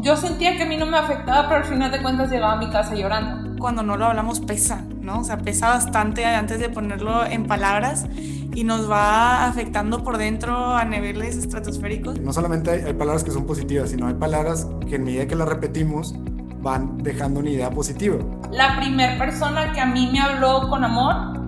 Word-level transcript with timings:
yo 0.00 0.16
sentía 0.16 0.56
que 0.56 0.62
a 0.62 0.66
mí 0.66 0.76
no 0.76 0.86
me 0.86 0.98
afectaba, 0.98 1.48
pero 1.48 1.62
al 1.62 1.64
final 1.64 1.90
de 1.90 2.02
cuentas 2.02 2.30
llegaba 2.30 2.54
a 2.54 2.56
mi 2.56 2.70
casa 2.70 2.94
llorando. 2.94 3.56
Cuando 3.58 3.82
no 3.82 3.96
lo 3.96 4.06
hablamos 4.06 4.40
pesa, 4.40 4.84
¿no? 5.00 5.20
O 5.20 5.24
sea, 5.24 5.38
pesa 5.38 5.68
bastante 5.68 6.24
antes 6.24 6.58
de 6.58 6.68
ponerlo 6.68 7.24
en 7.24 7.46
palabras 7.46 8.06
y 8.54 8.64
nos 8.64 8.90
va 8.90 9.46
afectando 9.46 10.02
por 10.02 10.18
dentro 10.18 10.74
a 10.74 10.84
niveles 10.84 11.36
estratosféricos. 11.36 12.20
No 12.20 12.32
solamente 12.32 12.70
hay, 12.70 12.92
palabras 12.94 13.24
que 13.24 13.30
son 13.30 13.46
positivas, 13.46 13.90
sino 13.90 14.08
hay 14.08 14.14
palabras 14.14 14.66
que 14.88 14.96
en 14.96 15.04
medida 15.04 15.26
que 15.26 15.36
las 15.36 15.48
repetimos 15.48 16.14
van 16.60 16.98
dejando 16.98 17.40
una 17.40 17.50
idea 17.50 17.70
positiva. 17.70 18.18
La 18.50 18.76
primera 18.76 19.18
persona 19.18 19.72
que 19.72 19.80
a 19.80 19.86
mí 19.86 20.08
me 20.12 20.20
habló 20.20 20.68
con 20.68 20.84
amor, 20.84 21.40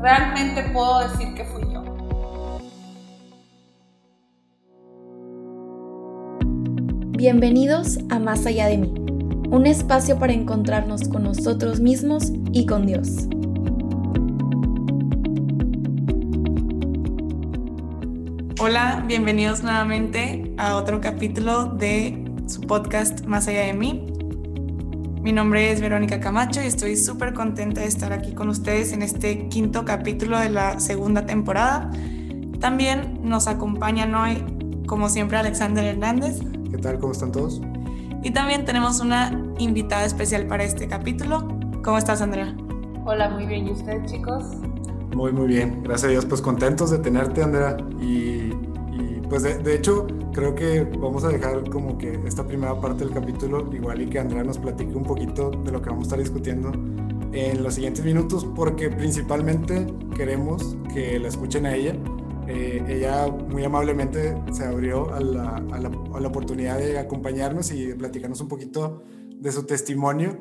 realmente 0.00 0.62
puedo 0.72 1.08
decir 1.08 1.34
que 1.34 1.44
fui 1.44 1.62
Bienvenidos 7.22 8.00
a 8.10 8.18
Más 8.18 8.46
allá 8.46 8.66
de 8.66 8.78
mí, 8.78 8.92
un 9.48 9.64
espacio 9.64 10.18
para 10.18 10.32
encontrarnos 10.32 11.06
con 11.06 11.22
nosotros 11.22 11.78
mismos 11.78 12.32
y 12.50 12.66
con 12.66 12.84
Dios. 12.84 13.28
Hola, 18.60 19.04
bienvenidos 19.06 19.62
nuevamente 19.62 20.52
a 20.58 20.74
otro 20.74 21.00
capítulo 21.00 21.66
de 21.66 22.24
su 22.48 22.62
podcast 22.62 23.24
Más 23.24 23.46
allá 23.46 23.66
de 23.66 23.74
mí. 23.74 24.04
Mi 25.22 25.30
nombre 25.30 25.70
es 25.70 25.80
Verónica 25.80 26.18
Camacho 26.18 26.60
y 26.60 26.66
estoy 26.66 26.96
súper 26.96 27.34
contenta 27.34 27.82
de 27.82 27.86
estar 27.86 28.12
aquí 28.12 28.32
con 28.32 28.48
ustedes 28.48 28.92
en 28.92 29.02
este 29.02 29.46
quinto 29.46 29.84
capítulo 29.84 30.40
de 30.40 30.50
la 30.50 30.80
segunda 30.80 31.24
temporada. 31.24 31.88
También 32.58 33.20
nos 33.22 33.46
acompañan 33.46 34.12
hoy, 34.16 34.44
como 34.88 35.08
siempre, 35.08 35.38
Alexander 35.38 35.84
Hernández. 35.84 36.40
¿Qué 36.72 36.78
tal? 36.78 36.98
¿Cómo 36.98 37.12
están 37.12 37.32
todos? 37.32 37.60
Y 38.22 38.30
también 38.30 38.64
tenemos 38.64 38.98
una 39.00 39.38
invitada 39.58 40.06
especial 40.06 40.46
para 40.46 40.64
este 40.64 40.88
capítulo. 40.88 41.46
¿Cómo 41.84 41.98
estás, 41.98 42.22
Andrea? 42.22 42.56
Hola, 43.04 43.28
muy 43.28 43.44
bien. 43.44 43.68
¿Y 43.68 43.72
ustedes, 43.72 44.10
chicos? 44.10 44.42
Muy, 45.14 45.32
muy 45.32 45.48
bien. 45.48 45.82
Gracias 45.82 46.04
a 46.04 46.08
Dios, 46.08 46.24
pues 46.24 46.40
contentos 46.40 46.90
de 46.90 46.98
tenerte, 46.98 47.42
Andrea. 47.42 47.76
Y, 48.00 48.52
pues 49.28 49.42
de, 49.42 49.74
hecho, 49.74 50.06
creo 50.32 50.54
que 50.54 50.84
vamos 50.98 51.24
a 51.24 51.28
dejar 51.28 51.68
como 51.68 51.98
que 51.98 52.18
esta 52.26 52.46
primera 52.46 52.80
parte 52.80 53.04
del 53.04 53.12
capítulo, 53.12 53.68
igual 53.70 54.00
y 54.00 54.06
que 54.06 54.18
Andrea 54.18 54.42
nos 54.42 54.56
platique 54.56 54.94
un 54.94 55.04
poquito 55.04 55.50
de 55.50 55.72
lo 55.72 55.82
que 55.82 55.90
vamos 55.90 56.04
a 56.04 56.06
estar 56.06 56.18
discutiendo 56.20 56.72
en 57.34 57.62
los 57.62 57.74
siguientes 57.74 58.02
minutos, 58.02 58.46
porque 58.56 58.88
principalmente 58.88 59.86
queremos 60.16 60.74
que 60.94 61.18
la 61.18 61.28
escuchen 61.28 61.66
a 61.66 61.74
ella. 61.74 61.94
Eh, 62.48 62.84
ella 62.88 63.28
muy 63.28 63.64
amablemente 63.64 64.34
se 64.52 64.64
abrió 64.64 65.12
a 65.12 65.20
la, 65.20 65.56
a, 65.56 65.78
la, 65.78 65.90
a 66.14 66.20
la 66.20 66.28
oportunidad 66.28 66.78
de 66.78 66.98
acompañarnos 66.98 67.72
y 67.72 67.94
platicarnos 67.94 68.40
un 68.40 68.48
poquito 68.48 69.02
de 69.36 69.52
su 69.52 69.64
testimonio 69.64 70.38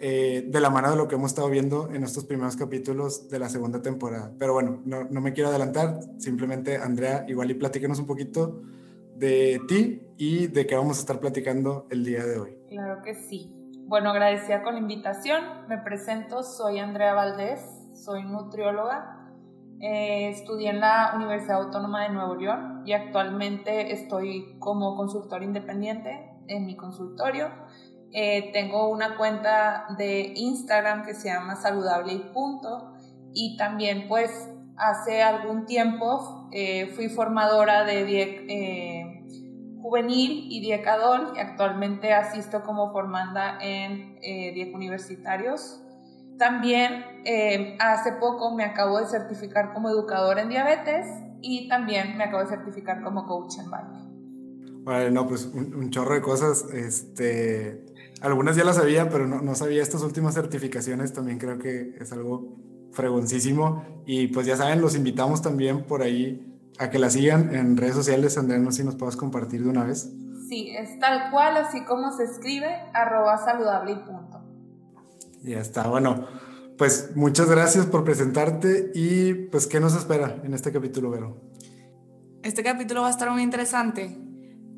eh, 0.00 0.44
de 0.46 0.60
la 0.60 0.70
mano 0.70 0.90
de 0.90 0.96
lo 0.96 1.08
que 1.08 1.16
hemos 1.16 1.32
estado 1.32 1.50
viendo 1.50 1.90
en 1.92 2.04
estos 2.04 2.24
primeros 2.24 2.56
capítulos 2.56 3.28
de 3.28 3.40
la 3.40 3.48
segunda 3.48 3.82
temporada. 3.82 4.32
Pero 4.38 4.52
bueno, 4.52 4.80
no, 4.84 5.04
no 5.04 5.20
me 5.20 5.32
quiero 5.32 5.48
adelantar, 5.50 5.98
simplemente 6.18 6.76
Andrea, 6.76 7.24
igual 7.26 7.50
y 7.50 7.54
platíquenos 7.54 7.98
un 7.98 8.06
poquito 8.06 8.62
de 9.16 9.60
ti 9.66 10.02
y 10.16 10.46
de 10.46 10.66
qué 10.66 10.76
vamos 10.76 10.98
a 10.98 11.00
estar 11.00 11.18
platicando 11.18 11.88
el 11.90 12.04
día 12.04 12.24
de 12.24 12.38
hoy. 12.38 12.56
Claro 12.68 13.02
que 13.02 13.16
sí. 13.16 13.52
Bueno, 13.86 14.10
agradecida 14.10 14.62
con 14.62 14.74
la 14.74 14.80
invitación. 14.80 15.42
Me 15.68 15.78
presento, 15.78 16.44
soy 16.44 16.78
Andrea 16.78 17.14
Valdés, 17.14 17.60
soy 17.94 18.22
nutrióloga. 18.22 19.27
Eh, 19.80 20.30
estudié 20.30 20.70
en 20.70 20.80
la 20.80 21.12
Universidad 21.14 21.62
Autónoma 21.62 22.02
de 22.02 22.08
Nuevo 22.10 22.34
León 22.34 22.82
y 22.84 22.92
actualmente 22.92 23.92
estoy 23.92 24.56
como 24.58 24.96
consultor 24.96 25.42
independiente 25.42 26.30
en 26.48 26.66
mi 26.66 26.76
consultorio 26.76 27.48
eh, 28.10 28.50
tengo 28.52 28.88
una 28.88 29.16
cuenta 29.16 29.86
de 29.98 30.32
Instagram 30.34 31.04
que 31.04 31.14
se 31.14 31.28
llama 31.28 31.56
saludable 31.56 32.14
y 32.14 32.18
punto. 32.32 32.94
Y 33.34 33.56
también 33.56 34.08
pues 34.08 34.50
hace 34.76 35.22
algún 35.22 35.66
tiempo 35.66 36.48
eh, 36.52 36.86
fui 36.94 37.08
formadora 37.08 37.84
de 37.84 38.04
DIEC 38.04 38.44
eh, 38.48 39.26
juvenil 39.82 40.46
y 40.50 40.60
DIEC 40.60 40.86
y 41.36 41.38
actualmente 41.38 42.12
asisto 42.12 42.62
como 42.62 42.90
formanda 42.92 43.58
en 43.60 44.16
DIEC 44.20 44.74
universitarios. 44.74 45.82
También 46.38 47.04
hace 47.80 48.12
poco 48.12 48.54
me 48.54 48.64
acabo 48.64 48.98
de 48.98 49.06
certificar 49.06 49.72
como 49.74 49.90
educadora 49.90 50.42
en 50.42 50.48
diabetes 50.48 51.06
y 51.40 51.68
también 51.68 52.16
me 52.16 52.24
acabo 52.24 52.42
de 52.42 52.48
certificar 52.48 53.02
como 53.02 53.26
coach 53.26 53.58
en 53.58 53.70
baile. 53.70 54.08
Vale, 54.84 55.10
no, 55.10 55.26
pues 55.26 55.44
un, 55.46 55.74
un, 55.74 55.90
chorro 55.90 56.14
de 56.14 56.22
cosas. 56.22 56.64
Este, 56.72 57.84
algunas 58.22 58.56
ya 58.56 58.64
las 58.64 58.76
sabía, 58.76 59.10
pero 59.10 59.26
no, 59.26 59.42
no, 59.42 59.54
sabía 59.54 59.82
estas 59.82 60.02
últimas 60.02 60.34
certificaciones. 60.34 61.12
También 61.12 61.38
creo 61.38 61.58
que 61.58 61.94
es 62.00 62.10
algo 62.12 62.56
fregoncísimo. 62.92 63.84
Y 64.06 64.28
pues 64.28 64.46
ya 64.46 64.56
saben, 64.56 64.80
los 64.80 64.96
invitamos 64.96 65.42
también 65.42 65.84
por 65.84 66.02
ahí 66.02 66.58
a 66.78 66.88
que 66.90 66.98
la 66.98 67.10
sigan 67.10 67.54
en 67.54 67.76
redes 67.76 67.94
sociales. 67.94 68.38
Andrea, 68.38 68.58
no 68.58 68.70
sé 68.70 68.78
si 68.78 68.84
nos 68.84 68.96
puedas 68.96 69.16
compartir 69.16 69.62
de 69.62 69.68
una 69.68 69.84
vez. 69.84 70.10
Sí, 70.48 70.70
es 70.70 70.98
tal 70.98 71.30
cual, 71.30 71.58
así 71.58 71.84
como 71.84 72.10
se 72.10 72.24
escribe, 72.24 72.74
arroba 72.94 73.36
saludable 73.36 73.92
y 73.92 73.96
punto. 73.96 74.37
Ya 75.42 75.60
está, 75.60 75.88
bueno, 75.88 76.26
pues 76.76 77.10
muchas 77.14 77.50
gracias 77.50 77.86
por 77.86 78.04
presentarte 78.04 78.90
y 78.94 79.34
pues 79.34 79.66
¿qué 79.66 79.80
nos 79.80 79.94
espera 79.94 80.40
en 80.44 80.54
este 80.54 80.72
capítulo, 80.72 81.10
Vero? 81.10 81.40
Este 82.42 82.62
capítulo 82.62 83.02
va 83.02 83.08
a 83.08 83.10
estar 83.10 83.30
muy 83.30 83.42
interesante 83.42 84.16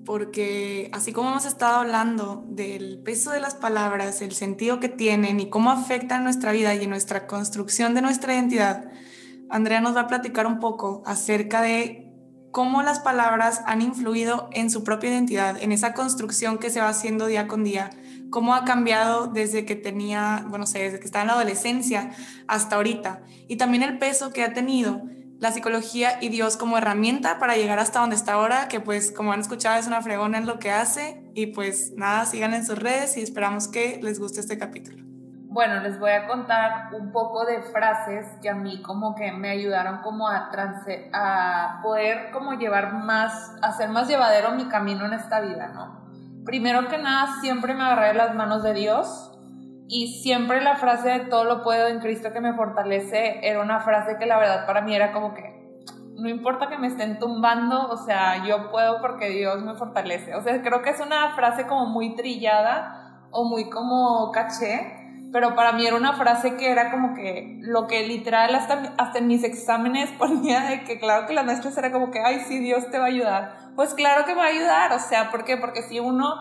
porque 0.05 0.91
así 0.93 1.13
como 1.13 1.31
hemos 1.31 1.45
estado 1.45 1.77
hablando 1.77 2.45
del 2.49 3.01
peso 3.05 3.31
de 3.31 3.41
las 3.41 3.55
palabras, 3.55 4.23
el 4.23 4.33
sentido 4.33 4.81
que 4.81 4.89
tienen 4.89 5.41
y 5.41 5.51
cómo 5.51 5.71
afectan 5.71 6.25
nuestra 6.25 6.53
vida 6.53 6.75
y 6.75 6.87
nuestra 6.87 7.27
construcción 7.27 7.95
de 7.95 8.03
nuestra 8.03 8.35
identidad, 8.35 8.91
Andrea 9.51 9.81
nos 9.81 9.95
va 9.97 10.03
a 10.03 10.07
platicar 10.09 10.47
un 10.47 10.59
poco 10.59 11.03
acerca 11.07 11.61
de 11.61 12.13
cómo 12.51 12.83
las 12.83 13.01
palabras 13.01 13.63
han 13.67 13.83
influido 13.83 14.49
en 14.53 14.71
su 14.71 14.85
propia 14.85 15.11
identidad, 15.11 15.63
en 15.63 15.71
esa 15.71 15.93
construcción 15.93 16.59
que 16.59 16.71
se 16.71 16.81
va 16.81 16.89
haciendo 16.89 17.27
día 17.27 17.47
con 17.47 17.63
día, 17.63 17.91
cómo 18.31 18.55
ha 18.55 18.65
cambiado 18.65 19.27
desde 19.27 19.65
que 19.65 19.77
tenía, 19.77 20.45
bueno, 20.49 20.67
sé, 20.67 20.81
desde 20.81 21.01
que 21.01 21.07
estaba 21.07 21.23
en 21.23 21.29
la 21.29 21.35
adolescencia 21.35 22.11
hasta 22.47 22.77
ahorita, 22.77 23.23
y 23.49 23.57
también 23.57 23.83
el 23.83 23.99
peso 23.99 24.33
que 24.33 24.43
ha 24.43 24.53
tenido 24.53 25.03
la 25.41 25.53
psicología 25.53 26.19
y 26.21 26.29
Dios 26.29 26.59
como 26.59 26.77
herramienta 26.77 27.39
para 27.39 27.57
llegar 27.57 27.79
hasta 27.79 28.01
donde 28.01 28.15
está 28.15 28.35
ahora, 28.35 28.69
que 28.69 28.79
pues 28.79 29.11
como 29.11 29.33
han 29.33 29.41
escuchado 29.41 29.81
es 29.81 29.87
una 29.87 30.03
fregona 30.03 30.37
en 30.37 30.47
lo 30.47 30.59
que 30.59 30.71
hace 30.71 31.25
y 31.35 31.47
pues 31.47 31.93
nada, 31.97 32.27
sigan 32.27 32.53
en 32.53 32.65
sus 32.67 32.79
redes 32.79 33.17
y 33.17 33.23
esperamos 33.23 33.67
que 33.67 33.99
les 34.03 34.21
guste 34.21 34.41
este 34.41 34.59
capítulo. 34.59 35.03
Bueno, 35.53 35.81
les 35.81 35.99
voy 35.99 36.13
a 36.13 36.29
contar 36.29 36.95
un 36.95 37.11
poco 37.11 37.45
de 37.45 37.63
frases 37.63 38.27
que 38.41 38.51
a 38.51 38.55
mí 38.55 38.83
como 38.83 39.17
que 39.17 39.33
me 39.33 39.51
ayudaron 39.51 40.03
como 40.03 40.29
a, 40.29 40.51
a 41.13 41.81
poder 41.83 42.31
como 42.33 42.53
llevar 42.53 42.93
más, 42.93 43.57
hacer 43.63 43.89
más 43.89 44.09
llevadero 44.09 44.53
mi 44.53 44.69
camino 44.69 45.07
en 45.07 45.15
esta 45.15 45.41
vida, 45.41 45.69
¿no? 45.69 46.00
Primero 46.51 46.89
que 46.89 46.99
nada, 46.99 47.41
siempre 47.41 47.75
me 47.75 47.85
agarré 47.85 48.13
las 48.13 48.35
manos 48.35 48.65
de 48.65 48.75
Dios, 48.75 49.31
y 49.87 50.21
siempre 50.21 50.61
la 50.61 50.75
frase 50.75 51.09
de 51.09 51.21
todo 51.27 51.45
lo 51.45 51.63
puedo 51.63 51.87
en 51.87 52.01
Cristo 52.01 52.33
que 52.33 52.41
me 52.41 52.55
fortalece 52.55 53.39
era 53.49 53.63
una 53.63 53.79
frase 53.79 54.17
que 54.19 54.27
la 54.27 54.37
verdad 54.37 54.67
para 54.67 54.81
mí 54.81 54.93
era 54.93 55.13
como 55.13 55.33
que 55.33 55.79
no 56.17 56.29
importa 56.29 56.69
que 56.69 56.77
me 56.77 56.89
estén 56.89 57.21
tumbando, 57.21 57.87
o 57.87 57.97
sea, 57.97 58.45
yo 58.45 58.69
puedo 58.73 59.01
porque 59.01 59.29
Dios 59.29 59.63
me 59.63 59.77
fortalece. 59.77 60.35
O 60.35 60.43
sea, 60.43 60.61
creo 60.61 60.83
que 60.83 60.91
es 60.91 60.99
una 60.99 61.37
frase 61.37 61.69
como 61.69 61.87
muy 61.87 62.17
trillada 62.17 63.29
o 63.31 63.45
muy 63.45 63.71
como 63.71 64.33
caché, 64.33 65.29
pero 65.33 65.55
para 65.55 65.71
mí 65.73 65.87
era 65.87 65.95
una 65.95 66.15
frase 66.15 66.57
que 66.57 66.69
era 66.69 66.91
como 66.91 67.15
que 67.15 67.61
lo 67.63 67.87
que 67.87 68.07
literal 68.09 68.53
hasta, 68.57 68.93
hasta 68.99 69.19
en 69.21 69.29
mis 69.29 69.45
exámenes 69.45 70.11
ponía 70.19 70.63
de 70.63 70.83
que 70.83 70.99
claro 70.99 71.29
que 71.29 71.33
la 71.33 71.45
maestra 71.45 71.71
era 71.77 71.93
como 71.93 72.11
que, 72.11 72.19
ay, 72.19 72.41
sí, 72.49 72.59
Dios 72.59 72.91
te 72.91 72.99
va 72.99 73.05
a 73.05 73.09
ayudar. 73.09 73.70
Pues 73.81 73.95
claro 73.95 74.27
que 74.27 74.35
va 74.35 74.43
a 74.45 74.49
ayudar, 74.49 74.93
o 74.93 74.99
sea, 74.99 75.31
¿por 75.31 75.45
qué? 75.45 75.57
Porque 75.57 75.81
si 75.81 76.01
uno 76.01 76.35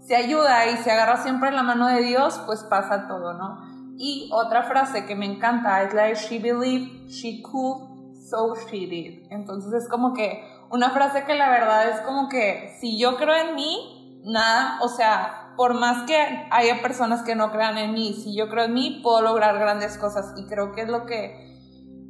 se 0.00 0.16
ayuda 0.16 0.68
y 0.68 0.78
se 0.78 0.90
agarra 0.90 1.18
siempre 1.18 1.50
en 1.50 1.56
la 1.56 1.62
mano 1.62 1.86
de 1.86 2.00
Dios, 2.00 2.40
pues 2.46 2.64
pasa 2.64 3.06
todo, 3.06 3.34
¿no? 3.34 3.58
Y 3.98 4.30
otra 4.32 4.62
frase 4.62 5.04
que 5.04 5.14
me 5.14 5.26
encanta 5.26 5.82
es 5.82 5.92
la 5.92 6.04
de 6.04 6.14
She 6.14 6.38
believed 6.38 7.10
she 7.10 7.42
could, 7.42 8.16
so 8.30 8.54
she 8.70 8.86
did. 8.86 9.26
Entonces 9.30 9.74
es 9.74 9.86
como 9.86 10.14
que 10.14 10.42
una 10.70 10.88
frase 10.88 11.24
que 11.24 11.34
la 11.34 11.50
verdad 11.50 11.90
es 11.90 12.00
como 12.00 12.30
que 12.30 12.74
si 12.80 12.98
yo 12.98 13.18
creo 13.18 13.34
en 13.34 13.54
mí, 13.54 14.22
nada, 14.24 14.78
o 14.80 14.88
sea, 14.88 15.52
por 15.58 15.74
más 15.74 16.06
que 16.06 16.16
haya 16.50 16.80
personas 16.80 17.22
que 17.22 17.34
no 17.34 17.52
crean 17.52 17.76
en 17.76 17.92
mí, 17.92 18.14
si 18.14 18.34
yo 18.34 18.48
creo 18.48 18.64
en 18.64 18.72
mí, 18.72 19.00
puedo 19.02 19.20
lograr 19.20 19.58
grandes 19.58 19.98
cosas. 19.98 20.32
Y 20.38 20.46
creo 20.46 20.72
que 20.72 20.80
es 20.80 20.88
lo 20.88 21.04
que 21.04 21.57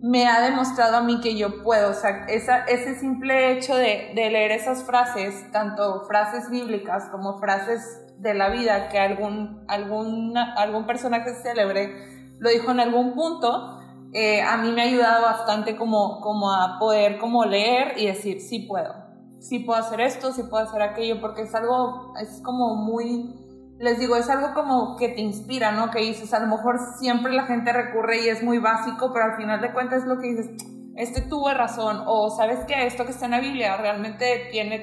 me 0.00 0.26
ha 0.26 0.40
demostrado 0.40 0.96
a 0.96 1.02
mí 1.02 1.20
que 1.20 1.36
yo 1.36 1.62
puedo. 1.62 1.90
O 1.90 1.94
sea, 1.94 2.26
esa, 2.28 2.64
ese 2.64 2.98
simple 2.98 3.52
hecho 3.52 3.76
de, 3.76 4.12
leer 4.14 4.52
esas 4.52 4.84
frases, 4.84 5.50
tanto 5.52 6.04
frases 6.06 6.50
bíblicas 6.50 7.08
como 7.10 7.38
frases 7.38 8.04
de 8.18 8.34
la 8.34 8.50
vida 8.50 8.88
que 8.88 8.98
algún, 8.98 9.64
algún, 9.68 10.36
algún 10.36 10.86
personaje 10.86 11.34
célebre 11.34 12.18
lo 12.38 12.50
dijo 12.50 12.70
en 12.70 12.80
algún 12.80 13.14
punto, 13.14 13.80
eh, 14.12 14.40
a 14.42 14.56
mí 14.56 14.70
me 14.72 14.82
ha 14.82 14.84
ayudado 14.84 15.22
bastante 15.22 15.76
como, 15.76 16.20
como 16.20 16.52
a 16.52 16.78
poder 16.78 17.18
como 17.18 17.44
leer 17.44 17.98
y 17.98 18.06
decir, 18.06 18.40
sí 18.40 18.60
puedo. 18.60 18.94
sí 19.40 19.60
puedo 19.60 19.80
hacer 19.80 20.00
esto, 20.00 20.32
sí 20.32 20.42
puedo 20.44 20.64
hacer 20.64 20.82
aquello, 20.82 21.20
porque 21.20 21.42
es 21.42 21.54
algo, 21.54 22.14
es 22.20 22.40
como 22.42 22.76
muy, 22.76 23.34
les 23.78 23.98
digo, 23.98 24.16
es 24.16 24.28
algo 24.28 24.54
como 24.54 24.96
que 24.96 25.08
te 25.08 25.20
inspira, 25.20 25.72
¿no? 25.72 25.90
Que 25.90 26.00
dices, 26.00 26.32
a 26.34 26.40
lo 26.40 26.48
mejor 26.48 26.78
siempre 26.98 27.32
la 27.32 27.46
gente 27.46 27.72
recurre 27.72 28.22
y 28.22 28.28
es 28.28 28.42
muy 28.42 28.58
básico, 28.58 29.12
pero 29.12 29.26
al 29.26 29.36
final 29.36 29.60
de 29.60 29.72
cuentas 29.72 30.02
es 30.02 30.08
lo 30.08 30.18
que 30.18 30.28
dices, 30.28 30.50
este 30.96 31.20
tuvo 31.22 31.52
razón, 31.54 32.02
o 32.06 32.34
sabes 32.36 32.58
que 32.66 32.86
esto 32.86 33.04
que 33.04 33.12
está 33.12 33.26
en 33.26 33.30
la 33.32 33.40
Biblia 33.40 33.76
realmente 33.76 34.48
tiene 34.50 34.82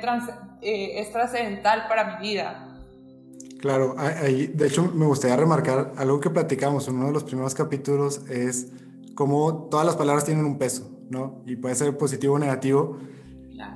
eh, 0.62 1.00
es 1.00 1.12
trascendental 1.12 1.88
para 1.90 2.18
mi 2.18 2.28
vida. 2.28 2.62
Claro, 3.60 3.96
ahí, 3.98 4.48
de 4.48 4.68
hecho 4.68 4.84
me 4.94 5.06
gustaría 5.06 5.36
remarcar 5.36 5.92
algo 5.98 6.20
que 6.20 6.30
platicamos 6.30 6.88
en 6.88 6.96
uno 6.96 7.08
de 7.08 7.14
los 7.14 7.24
primeros 7.24 7.54
capítulos, 7.54 8.22
es 8.30 8.72
cómo 9.16 9.68
todas 9.70 9.86
las 9.86 9.96
palabras 9.96 10.24
tienen 10.24 10.46
un 10.46 10.58
peso, 10.58 10.90
¿no? 11.10 11.42
Y 11.46 11.56
puede 11.56 11.76
ser 11.76 11.98
positivo 11.98 12.36
o 12.36 12.40
negativo. 12.40 12.98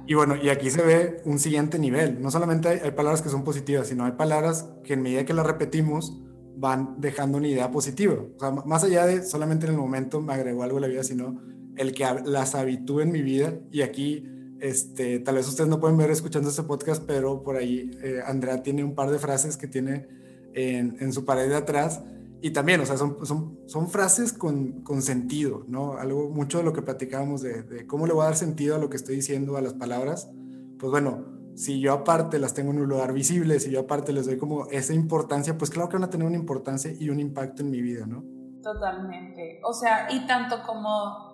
Y 0.05 0.13
bueno, 0.13 0.35
y 0.35 0.49
aquí 0.49 0.69
se 0.69 0.81
ve 0.81 1.21
un 1.25 1.39
siguiente 1.39 1.79
nivel. 1.79 2.21
No 2.21 2.31
solamente 2.31 2.67
hay, 2.67 2.91
palabras 2.91 3.21
que 3.21 3.29
son 3.29 3.43
positivas, 3.43 3.87
sino 3.87 4.05
hay 4.05 4.13
palabras 4.13 4.69
que 4.83 4.93
en 4.93 5.01
medida 5.01 5.25
que 5.25 5.33
las 5.33 5.45
repetimos 5.45 6.21
van 6.55 6.99
dejando 6.99 7.37
una 7.37 7.47
idea 7.47 7.71
positiva. 7.71 8.15
Más 8.65 8.83
allá 8.83 9.05
de 9.05 9.23
solamente 9.23 9.65
en 9.65 9.73
el 9.73 9.77
momento 9.77 10.21
me 10.21 10.33
agregó 10.33 10.63
algo 10.63 10.77
a 10.77 10.81
la 10.81 10.87
vida, 10.87 11.03
sino 11.03 11.41
el 11.77 11.93
que 11.93 12.05
las 12.25 12.55
habitúe 12.55 13.01
en 13.01 13.11
mi 13.11 13.21
vida. 13.21 13.53
Y 13.71 13.81
aquí, 13.81 14.25
este, 14.59 15.19
tal 15.19 15.35
vez 15.35 15.47
ustedes 15.47 15.69
no 15.69 15.79
pueden 15.79 15.97
ver 15.97 16.11
escuchando 16.11 16.49
este 16.49 16.63
podcast, 16.63 17.03
pero 17.05 17.43
por 17.43 17.55
ahí 17.55 17.91
eh, 18.03 18.19
Andrea 18.25 18.61
tiene 18.61 18.83
un 18.83 18.95
par 18.95 19.09
de 19.11 19.19
frases 19.19 19.55
que 19.55 19.67
tiene 19.67 20.07
en, 20.53 20.97
en 20.99 21.13
su 21.13 21.23
pared 21.23 21.47
de 21.47 21.55
atrás 21.55 22.01
y 22.41 22.51
también, 22.51 22.79
o 22.79 22.85
sea, 22.85 22.95
son, 22.95 23.25
son, 23.25 23.59
son 23.65 23.89
frases 23.89 24.31
con, 24.31 24.81
con, 24.83 25.01
sentido, 25.01 25.65
¿no? 25.67 25.97
Algo, 25.97 26.29
mucho 26.29 26.59
de 26.59 26.63
lo 26.63 26.71
que 26.71 26.81
platicábamos 26.81 27.41
de, 27.41 27.85
cómo 27.85 28.07
le 28.07 28.13
voy 28.13 28.23
a 28.23 28.25
dar 28.25 28.35
sentido 28.35 28.75
a 28.75 28.79
lo 28.79 28.89
que 28.89 28.95
estoy 28.95 29.15
diciendo, 29.15 29.57
a 29.57 29.61
las 29.61 29.73
palabras, 29.73 30.29
pues 30.79 30.89
bueno, 30.89 31.25
si 31.55 31.81
yo 31.81 31.91
aparte 31.91 32.39
las 32.39 32.53
tengo 32.53 32.71
en 32.71 32.79
un 32.79 32.87
lugar 32.87 33.11
visible, 33.11 33.59
si 33.59 33.71
yo 33.71 33.81
aparte 33.81 34.13
les 34.13 34.25
doy 34.25 34.37
como 34.37 34.67
esa 34.67 34.93
importancia, 34.93 35.57
pues 35.57 35.69
claro 35.69 35.89
que 35.89 35.97
van 35.97 36.05
a 36.05 36.09
tener 36.09 36.25
una 36.25 36.37
importancia 36.37 36.93
y 36.97 37.09
un 37.09 37.19
impacto 37.19 37.61
en 37.61 37.71
mi 37.71 37.81
vida, 37.81 38.05
¿no? 38.05 38.23
Totalmente. 38.63 39.59
O 39.63 39.73
sea, 39.73 40.07
y 40.09 40.25
tanto 40.25 40.63
como 40.65 41.27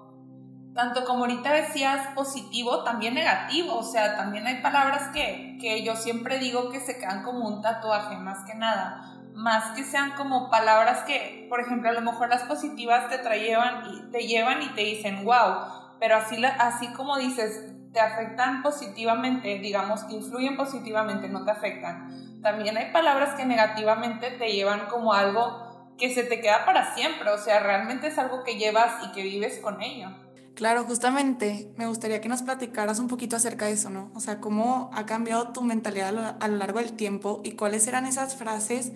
tanto 0.74 1.06
como 1.06 1.22
ahorita 1.22 1.54
decías 1.54 2.08
positivo, 2.16 2.84
también 2.84 3.14
negativo. 3.14 3.78
O 3.78 3.84
sea, 3.84 4.18
también 4.18 4.46
hay 4.46 4.62
palabras 4.62 5.10
que, 5.14 5.58
que 5.62 5.86
yo 5.86 5.96
siempre 5.96 6.38
digo 6.40 6.70
que 6.70 6.82
se 6.82 6.98
quedan 6.98 7.24
como 7.24 7.48
un 7.48 7.62
tatuaje, 7.62 8.18
más 8.18 8.44
que 8.46 8.56
nada 8.58 9.16
más 9.36 9.76
que 9.76 9.84
sean 9.84 10.12
como 10.12 10.50
palabras 10.50 11.04
que, 11.04 11.46
por 11.50 11.60
ejemplo, 11.60 11.90
a 11.90 11.94
lo 11.94 12.02
mejor 12.02 12.30
las 12.30 12.44
positivas 12.44 13.10
te, 13.10 13.18
traían 13.18 13.84
y, 13.92 14.12
te 14.12 14.26
llevan 14.26 14.62
y 14.62 14.70
te 14.70 14.82
dicen, 14.82 15.26
wow, 15.26 15.98
pero 16.00 16.16
así, 16.16 16.44
así 16.44 16.88
como 16.94 17.18
dices, 17.18 17.74
te 17.92 18.00
afectan 18.00 18.64
positivamente, 18.64 19.60
digamos 19.60 20.06
influyen 20.10 20.56
positivamente, 20.56 21.28
no 21.28 21.44
te 21.44 21.52
afectan. 21.52 22.42
También 22.42 22.78
hay 22.78 22.92
palabras 22.92 23.36
que 23.36 23.46
negativamente 23.46 24.32
te 24.32 24.54
llevan 24.54 24.88
como 24.88 25.14
algo 25.14 25.94
que 25.98 26.14
se 26.14 26.24
te 26.24 26.40
queda 26.42 26.66
para 26.66 26.94
siempre, 26.96 27.30
o 27.30 27.38
sea, 27.38 27.60
realmente 27.60 28.08
es 28.08 28.18
algo 28.18 28.44
que 28.44 28.58
llevas 28.58 29.06
y 29.06 29.12
que 29.12 29.24
vives 29.24 29.60
con 29.60 29.82
ello. 29.82 30.10
Claro, 30.56 30.86
justamente 30.86 31.74
me 31.76 31.86
gustaría 31.88 32.22
que 32.22 32.30
nos 32.30 32.42
platicaras 32.42 33.00
un 33.00 33.10
poquito 33.10 33.36
acerca 33.36 33.66
de 33.66 33.74
eso, 33.74 33.90
¿no? 33.90 34.10
O 34.16 34.22
sea, 34.22 34.40
cómo 34.40 34.90
ha 34.94 35.06
cambiado 35.06 35.50
tu 35.50 35.62
mentalidad 35.62 36.38
a 36.40 36.48
lo 36.48 36.56
largo 36.56 36.80
del 36.80 36.94
tiempo 36.94 37.42
y 37.44 37.54
cuáles 37.54 37.88
eran 37.88 38.06
esas 38.06 38.38
frases 38.38 38.94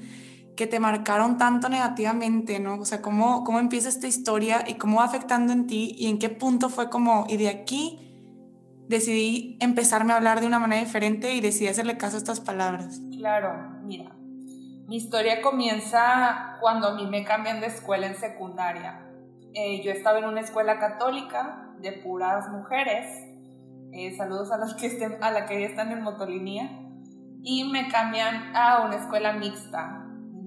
que 0.59 0.67
te 0.67 0.81
marcaron 0.81 1.37
tanto 1.37 1.69
negativamente, 1.69 2.59
¿no? 2.59 2.81
O 2.81 2.83
sea, 2.83 3.01
cómo, 3.01 3.45
cómo 3.45 3.59
empieza 3.59 3.87
esta 3.87 4.07
historia 4.07 4.65
y 4.67 4.73
cómo 4.73 4.97
va 4.97 5.05
afectando 5.05 5.53
en 5.53 5.67
ti 5.67 5.95
y 5.97 6.09
en 6.09 6.19
qué 6.19 6.27
punto 6.27 6.67
fue 6.67 6.89
como, 6.89 7.25
y 7.29 7.37
de 7.37 7.47
aquí 7.47 7.97
decidí 8.89 9.57
empezarme 9.61 10.11
a 10.11 10.17
hablar 10.17 10.41
de 10.41 10.47
una 10.47 10.59
manera 10.59 10.83
diferente 10.83 11.33
y 11.33 11.39
decidí 11.39 11.69
hacerle 11.69 11.95
caso 11.95 12.17
a 12.17 12.19
estas 12.19 12.41
palabras. 12.41 12.99
Claro, 13.17 13.79
mira, 13.85 14.11
mi 14.85 14.97
historia 14.97 15.41
comienza 15.41 16.57
cuando 16.59 16.89
a 16.89 16.95
mí 16.95 17.07
me 17.07 17.23
cambian 17.23 17.61
de 17.61 17.67
escuela 17.67 18.07
en 18.07 18.17
secundaria. 18.17 18.99
Eh, 19.53 19.81
yo 19.81 19.91
estaba 19.91 20.19
en 20.19 20.25
una 20.25 20.41
escuela 20.41 20.77
católica 20.77 21.69
de 21.79 21.93
puras 21.93 22.49
mujeres. 22.49 23.05
Eh, 23.93 24.13
saludos 24.17 24.51
a 24.51 24.57
las 24.57 24.73
que 24.73 24.87
estén, 24.87 25.23
a 25.23 25.31
la 25.31 25.45
que 25.45 25.61
ya 25.61 25.67
están 25.67 25.93
en 25.93 26.01
motolinía. 26.01 26.69
Y 27.43 27.63
me 27.71 27.87
cambian 27.87 28.53
a 28.53 28.81
una 28.85 28.97
escuela 28.97 29.31
mixta 29.31 29.98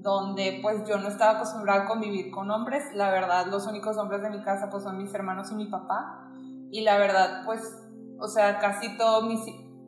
donde 0.03 0.59
pues 0.61 0.85
yo 0.87 0.97
no 0.97 1.07
estaba 1.07 1.37
acostumbrada 1.37 1.83
a 1.83 1.85
convivir 1.85 2.29
con 2.29 2.51
hombres, 2.51 2.83
la 2.93 3.09
verdad 3.09 3.47
los 3.47 3.65
únicos 3.65 3.97
hombres 3.97 4.21
de 4.21 4.29
mi 4.29 4.41
casa 4.43 4.69
pues 4.69 4.83
son 4.83 4.97
mis 4.97 5.13
hermanos 5.13 5.49
y 5.51 5.55
mi 5.55 5.65
papá, 5.67 6.29
y 6.69 6.81
la 6.81 6.97
verdad 6.97 7.43
pues, 7.45 7.61
o 8.19 8.27
sea, 8.27 8.59
casi 8.59 8.97
todo 8.97 9.21
mi, 9.21 9.37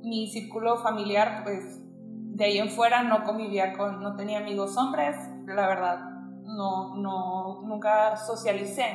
mi 0.03 0.31
círculo 0.31 0.77
familiar 0.77 1.41
pues 1.43 1.81
de 2.07 2.45
ahí 2.45 2.57
en 2.57 2.69
fuera 2.69 3.03
no 3.03 3.23
convivía 3.23 3.73
con, 3.73 4.01
no 4.01 4.15
tenía 4.15 4.39
amigos 4.39 4.77
hombres, 4.77 5.17
la 5.45 5.67
verdad 5.67 5.99
no, 6.43 6.95
no, 6.95 7.61
nunca 7.63 8.15
socialicé. 8.15 8.85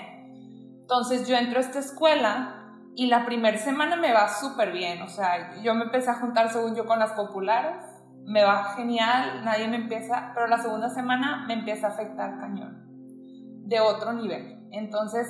Entonces 0.81 1.29
yo 1.29 1.37
entro 1.37 1.59
a 1.59 1.63
esta 1.63 1.81
escuela 1.81 2.77
y 2.97 3.07
la 3.07 3.27
primera 3.27 3.59
semana 3.59 3.97
me 3.97 4.13
va 4.13 4.29
súper 4.29 4.73
bien, 4.73 5.03
o 5.03 5.09
sea, 5.09 5.61
yo 5.63 5.75
me 5.75 5.85
empecé 5.85 6.11
a 6.11 6.15
juntar 6.15 6.51
según 6.51 6.75
yo 6.75 6.87
con 6.87 6.99
las 6.99 7.13
populares 7.13 7.90
me 8.27 8.43
va 8.45 8.75
genial, 8.77 9.45
nadie 9.45 9.69
me 9.69 9.77
empieza, 9.77 10.33
pero 10.35 10.47
la 10.47 10.59
segunda 10.59 10.89
semana 10.89 11.45
me 11.47 11.55
empieza 11.55 11.89
a 11.89 11.91
afectar 11.91 12.39
cañón, 12.39 12.85
de 13.67 13.81
otro 13.81 14.13
nivel. 14.13 14.69
Entonces, 14.71 15.27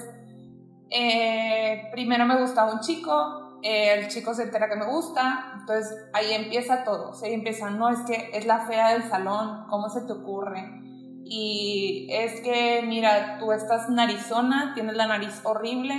eh, 0.91 1.89
primero 1.93 2.27
me 2.27 2.41
gustaba 2.41 2.73
un 2.73 2.81
chico, 2.81 3.59
eh, 3.63 3.95
el 3.95 4.09
chico 4.09 4.35
se 4.35 4.45
entera 4.45 4.69
que 4.69 4.77
me 4.77 4.87
gusta, 4.87 5.53
entonces 5.61 6.09
ahí 6.13 6.33
empieza 6.33 6.85
todo, 6.85 7.11
o 7.11 7.25
ahí 7.25 7.35
empieza, 7.35 7.71
no, 7.71 7.91
es 7.91 8.01
que 8.01 8.31
es 8.33 8.47
la 8.47 8.61
fea 8.67 8.93
del 8.95 9.05
salón, 9.05 9.67
¿cómo 9.69 9.89
se 9.89 10.03
te 10.03 10.13
ocurre? 10.13 10.81
Y 11.25 12.09
es 12.11 12.41
que, 12.41 12.83
mira, 12.85 13.39
tú 13.39 13.53
estás 13.53 13.89
narizona, 13.89 14.73
tienes 14.75 14.97
la 14.97 15.07
nariz 15.07 15.41
horrible, 15.45 15.95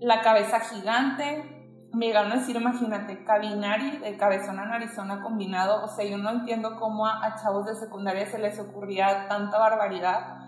la 0.00 0.22
cabeza 0.22 0.60
gigante, 0.60 1.51
me 1.92 2.06
llegaron 2.06 2.32
a 2.32 2.36
decir, 2.36 2.56
imagínate, 2.56 3.22
cabinari, 3.24 3.98
de 3.98 4.16
cabezona 4.16 4.64
narizona 4.64 5.20
combinado, 5.22 5.84
o 5.84 5.88
sea, 5.88 6.04
yo 6.04 6.16
no 6.16 6.30
entiendo 6.30 6.76
cómo 6.78 7.06
a, 7.06 7.36
chavos 7.42 7.66
de 7.66 7.74
secundaria 7.74 8.26
se 8.26 8.38
les 8.38 8.58
ocurría 8.58 9.28
tanta 9.28 9.58
barbaridad. 9.58 10.38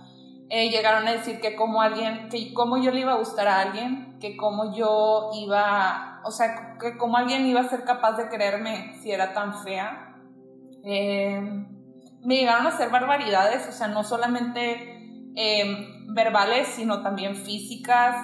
Eh, 0.48 0.70
llegaron 0.70 1.06
a 1.06 1.12
decir 1.12 1.40
que 1.40 1.54
como 1.54 1.82
alguien, 1.82 2.28
que 2.30 2.54
cómo 2.54 2.78
yo 2.78 2.90
le 2.90 3.00
iba 3.00 3.12
a 3.12 3.18
gustar 3.18 3.48
a 3.48 3.60
alguien, 3.60 4.18
que 4.20 4.36
cómo 4.36 4.74
yo 4.74 5.30
iba, 5.34 6.20
o 6.24 6.30
sea, 6.30 6.78
que 6.78 6.96
cómo 6.96 7.18
alguien 7.18 7.46
iba 7.46 7.60
a 7.60 7.68
ser 7.68 7.84
capaz 7.84 8.16
de 8.16 8.28
creerme 8.28 8.94
si 9.02 9.10
era 9.10 9.34
tan 9.34 9.54
fea. 9.62 10.16
Eh, 10.82 11.40
me 12.22 12.36
llegaron 12.36 12.66
a 12.66 12.70
hacer 12.70 12.88
barbaridades, 12.88 13.68
o 13.68 13.72
sea, 13.72 13.88
no 13.88 14.02
solamente 14.02 15.32
eh, 15.36 15.88
verbales, 16.08 16.68
sino 16.68 17.02
también 17.02 17.36
físicas. 17.36 18.16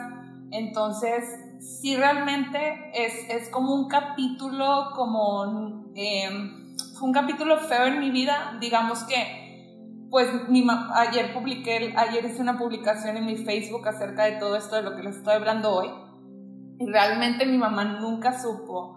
Entonces, 0.51 1.25
sí 1.61 1.97
realmente 1.97 2.91
es, 2.95 3.29
es 3.29 3.49
como 3.51 3.75
un 3.75 3.89
capítulo, 3.89 4.91
como 4.97 5.93
em, 5.95 6.77
fue 6.99 7.09
un 7.09 7.13
capítulo 7.13 7.59
feo 7.59 7.85
en 7.85 8.01
mi 8.01 8.11
vida, 8.11 8.57
digamos 8.61 9.05
que, 9.05 10.07
pues 10.11 10.29
mi 10.49 10.67
ayer 10.95 11.33
publiqué, 11.33 11.95
ayer 11.97 12.25
hice 12.25 12.41
una 12.41 12.59
publicación 12.59 13.17
en 13.17 13.27
mi 13.27 13.37
Facebook 13.37 13.87
acerca 13.87 14.25
de 14.25 14.33
todo 14.33 14.57
esto 14.57 14.77
de 14.77 14.83
lo 14.83 14.97
que 14.97 15.03
les 15.03 15.17
estoy 15.17 15.35
hablando 15.35 15.71
hoy, 15.73 15.89
y 16.79 16.87
realmente 16.87 17.45
mi 17.45 17.59
mamá 17.59 17.85
nunca 17.85 18.41
supo, 18.41 18.97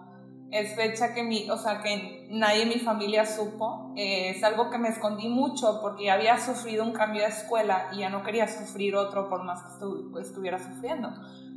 es 0.50 0.74
fecha 0.74 1.14
que 1.14 1.22
mi, 1.22 1.50
o 1.50 1.58
sea, 1.58 1.82
que 1.82 2.28
nadie 2.30 2.62
en 2.62 2.68
mi 2.68 2.78
familia 2.78 3.26
supo, 3.26 3.92
eh, 3.96 4.30
es 4.30 4.42
algo 4.42 4.70
que 4.70 4.78
me 4.78 4.88
escondí 4.88 5.28
mucho 5.28 5.80
porque 5.82 6.04
ya 6.04 6.14
había 6.14 6.38
sufrido 6.38 6.84
un 6.84 6.92
cambio 6.92 7.22
de 7.22 7.28
escuela 7.28 7.88
y 7.92 7.98
ya 7.98 8.08
no 8.08 8.22
quería 8.22 8.46
sufrir 8.46 8.94
otro 8.94 9.28
por 9.28 9.42
más 9.42 9.60
que 9.62 10.20
estuviera 10.20 10.58
sufriendo 10.58 11.10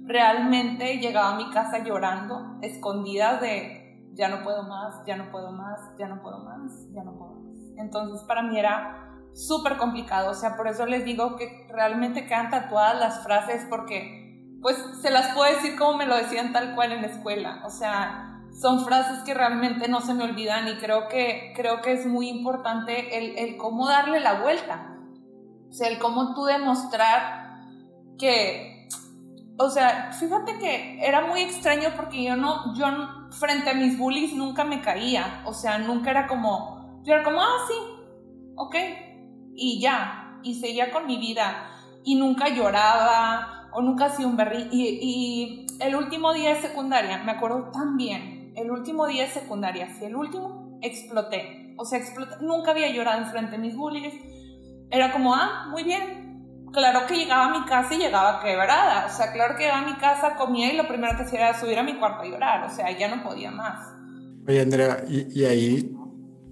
realmente 0.08 0.98
llegaba 0.98 1.34
a 1.34 1.38
mi 1.38 1.50
casa 1.52 1.84
llorando, 1.84 2.58
escondida 2.62 3.40
de 3.40 4.12
ya 4.14 4.30
no 4.30 4.44
puedo 4.44 4.64
más, 4.64 4.96
ya 5.06 5.16
no 5.18 5.30
puedo 5.30 5.52
más, 5.52 5.80
ya 6.00 6.08
no 6.08 6.22
puedo 6.22 6.40
más, 6.40 6.72
ya 6.92 7.04
no 7.04 7.18
puedo 7.18 7.36
más. 7.36 7.56
Entonces 7.78 8.26
para 8.26 8.42
mí 8.42 8.58
era 8.58 9.14
súper 9.34 9.78
complicado, 9.78 10.32
o 10.32 10.34
sea, 10.34 10.56
por 10.56 10.68
eso 10.68 10.86
les 10.86 11.06
digo 11.06 11.36
que 11.36 11.68
realmente 11.70 12.26
quedan 12.26 12.50
tatuadas 12.50 13.00
las 13.00 13.24
frases 13.24 13.68
porque 13.70 14.26
pues 14.62 14.76
se 15.02 15.12
las 15.12 15.36
puedo 15.36 15.54
decir 15.54 15.78
como 15.78 15.98
me 15.98 16.08
lo 16.08 16.16
decían 16.16 16.52
tal 16.52 16.74
cual 16.74 16.94
en 16.94 17.04
la 17.04 17.10
escuela, 17.10 17.62
o 17.64 17.70
sea, 17.70 18.42
son 18.60 18.84
frases 18.84 19.24
que 19.24 19.36
realmente 19.36 19.88
no 19.88 20.02
se 20.02 20.16
me 20.16 20.24
olvidan 20.24 20.68
y 20.68 20.78
creo 20.78 21.08
que, 21.08 21.54
creo 21.56 21.82
que 21.82 21.92
es 21.92 22.08
muy 22.08 22.30
importante 22.30 23.20
el, 23.20 23.38
el 23.38 23.58
cómo 23.58 23.88
darle 23.88 24.20
la 24.20 24.42
vuelta, 24.42 24.98
o 25.70 25.74
sea, 25.74 25.90
el 25.90 26.00
cómo 26.00 26.34
tú 26.34 26.46
demostrar 26.46 27.60
que 28.18 28.77
o 29.58 29.70
sea, 29.70 30.12
fíjate 30.14 30.60
que 30.60 31.00
era 31.06 31.26
muy 31.26 31.42
extraño 31.42 31.90
porque 31.96 32.24
yo 32.24 32.36
no, 32.36 32.76
yo 32.76 32.86
frente 33.32 33.70
a 33.70 33.74
mis 33.74 33.98
bullies 33.98 34.34
nunca 34.34 34.64
me 34.64 34.82
caía, 34.82 35.42
o 35.46 35.54
sea, 35.54 35.78
nunca 35.80 36.12
era 36.12 36.28
como, 36.28 37.02
yo 37.04 37.14
era 37.14 37.24
como, 37.24 37.42
ah, 37.42 37.58
sí, 37.68 37.76
ok, 38.56 38.76
y 39.56 39.80
ya, 39.82 40.40
y 40.44 40.56
seguía 40.56 40.92
con 40.92 41.08
mi 41.08 41.18
vida, 41.18 41.72
y 42.04 42.16
nunca 42.16 42.50
lloraba, 42.50 43.70
o 43.74 43.82
nunca 43.82 44.06
hacía 44.06 44.28
un 44.28 44.38
berri, 44.38 44.70
y, 44.72 45.66
el 45.80 45.96
último 45.96 46.34
día 46.34 46.56
de 46.56 46.62
secundaria, 46.62 47.20
me 47.20 47.34
acuerdo 47.34 47.70
tan 47.72 47.98
bien, 47.98 48.54
el 48.56 48.72
último 48.72 49.06
día 49.06 49.24
de 49.24 49.30
secundaria, 49.30 49.88
sí, 49.94 50.06
el 50.06 50.16
último, 50.16 50.80
exploté. 50.82 51.76
O 51.78 51.86
sea, 51.86 52.00
exploté. 52.00 52.38
Nunca 52.42 52.72
había 52.72 52.90
llorado 52.90 53.22
enfrente 53.22 53.52
de 53.52 53.58
mis 53.60 53.76
bullies. 53.76 54.14
Era 54.90 55.12
como, 55.12 55.36
ah, 55.36 55.68
muy 55.70 55.84
bien. 55.84 56.27
Claro 56.78 57.08
que 57.08 57.16
llegaba 57.16 57.46
a 57.46 57.60
mi 57.60 57.66
casa 57.66 57.96
y 57.96 57.98
llegaba 57.98 58.40
quebrada. 58.40 59.08
O 59.08 59.10
sea, 59.10 59.32
claro 59.32 59.56
que 59.56 59.64
llegaba 59.64 59.82
a 59.82 59.90
mi 59.90 59.96
casa, 59.96 60.36
comía 60.36 60.72
y 60.72 60.78
lo 60.78 60.88
primero 60.88 61.18
que 61.18 61.24
hacía 61.24 61.50
era 61.50 61.60
subir 61.60 61.80
a 61.80 61.82
mi 61.82 61.98
cuarto 61.98 62.22
a 62.22 62.28
llorar. 62.28 62.70
O 62.72 62.76
sea, 62.76 62.96
ya 62.96 63.08
no 63.08 63.24
podía 63.24 63.50
más. 63.50 63.96
Oye, 64.48 64.62
Andrea, 64.62 65.04
y, 65.08 65.44
ahí, 65.46 65.98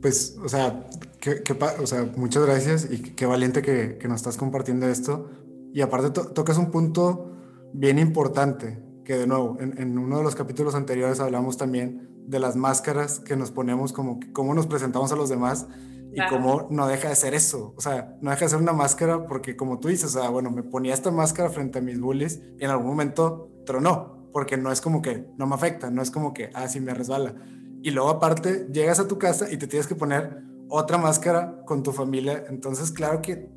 pues, 0.01 0.35
o 0.43 0.49
sea, 0.49 0.83
qué, 1.19 1.43
o 1.79 1.85
sea, 1.85 2.09
muchas 2.15 2.43
gracias 2.43 2.87
y 2.89 3.03
qué 3.03 3.27
valiente 3.27 3.61
que, 3.61 3.99
que 3.99 4.07
nos 4.07 4.15
estás 4.15 4.35
compartiendo 4.35 4.87
esto. 4.87 5.29
Y 5.71 5.81
aparte 5.81 6.09
tocas 6.09 6.57
un 6.57 6.71
punto 6.71 7.31
bien 7.71 7.99
importante, 7.99 8.81
que 9.03 9.17
de 9.17 9.27
nuevo, 9.27 9.57
en, 9.59 9.95
uno 9.95 10.17
de 10.17 10.23
los 10.23 10.33
capítulos 10.33 10.73
anteriores 10.73 11.19
hablamos 11.19 11.57
también 11.57 12.09
de 12.25 12.39
las 12.39 12.55
máscaras 12.55 13.19
que 13.19 13.35
nos 13.35 13.51
ponemos, 13.51 13.93
como 13.93 14.19
cómo 14.33 14.55
nos 14.55 14.65
presentamos 14.65 15.11
a 15.11 15.15
los 15.17 15.29
demás 15.29 15.67
y 16.13 16.25
cómo 16.29 16.67
no 16.69 16.87
deja 16.87 17.09
de 17.09 17.15
ser 17.15 17.33
eso. 17.33 17.73
O 17.77 17.81
sea, 17.81 18.15
no 18.21 18.31
deja 18.31 18.45
de 18.45 18.49
ser 18.49 18.59
una 18.59 18.73
máscara 18.73 19.27
porque 19.27 19.55
como 19.55 19.79
tú 19.79 19.87
dices, 19.87 20.15
o 20.15 20.19
sea, 20.19 20.29
bueno, 20.29 20.51
me 20.51 20.63
ponía 20.63 20.93
esta 20.93 21.11
máscara 21.11 21.49
frente 21.49 21.79
a 21.79 21.81
mis 21.81 21.99
bullies 21.99 22.41
y 22.59 22.63
en 22.63 22.71
algún 22.71 22.87
momento 22.87 23.49
tronó, 23.65 24.29
porque 24.31 24.57
no 24.57 24.71
es 24.71 24.81
como 24.81 25.01
que 25.01 25.27
no 25.37 25.47
me 25.47 25.55
afecta, 25.55 25.89
no 25.89 26.01
es 26.01 26.11
como 26.11 26.33
que, 26.33 26.49
ah, 26.53 26.67
sí 26.67 26.79
me 26.79 26.93
resbala. 26.93 27.35
Y 27.81 27.91
luego 27.91 28.09
aparte, 28.09 28.67
llegas 28.71 28.99
a 28.99 29.07
tu 29.07 29.17
casa 29.17 29.51
y 29.51 29.57
te 29.57 29.67
tienes 29.67 29.87
que 29.87 29.95
poner 29.95 30.41
otra 30.69 30.97
máscara 30.97 31.61
con 31.65 31.83
tu 31.83 31.91
familia. 31.91 32.45
Entonces, 32.49 32.91
claro 32.91 33.21
que 33.21 33.49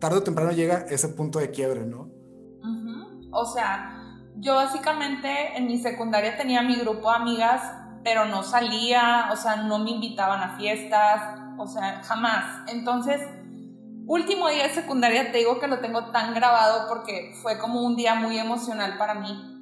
tarde 0.00 0.18
o 0.18 0.22
temprano 0.22 0.52
llega 0.52 0.86
ese 0.88 1.08
punto 1.08 1.38
de 1.38 1.50
quiebre, 1.50 1.86
¿no? 1.86 2.10
O 3.30 3.44
sea, 3.44 3.98
yo 4.36 4.54
básicamente 4.54 5.56
en 5.56 5.66
mi 5.66 5.78
secundaria 5.78 6.36
tenía 6.36 6.62
mi 6.62 6.76
grupo 6.76 7.10
de 7.10 7.16
amigas, 7.16 7.62
pero 8.02 8.24
no 8.24 8.42
salía, 8.42 9.28
o 9.32 9.36
sea, 9.36 9.56
no 9.56 9.78
me 9.78 9.90
invitaban 9.90 10.40
a 10.42 10.56
fiestas, 10.56 11.37
o 11.58 11.66
sea, 11.66 12.02
jamás. 12.04 12.62
Entonces, 12.68 13.20
último 14.06 14.48
día 14.48 14.64
de 14.64 14.74
secundaria 14.74 15.30
te 15.30 15.38
digo 15.38 15.60
que 15.60 15.68
lo 15.68 15.80
tengo 15.80 16.06
tan 16.06 16.34
grabado 16.34 16.88
porque 16.88 17.34
fue 17.42 17.58
como 17.58 17.82
un 17.82 17.96
día 17.96 18.14
muy 18.14 18.38
emocional 18.38 18.96
para 18.96 19.14
mí. 19.14 19.54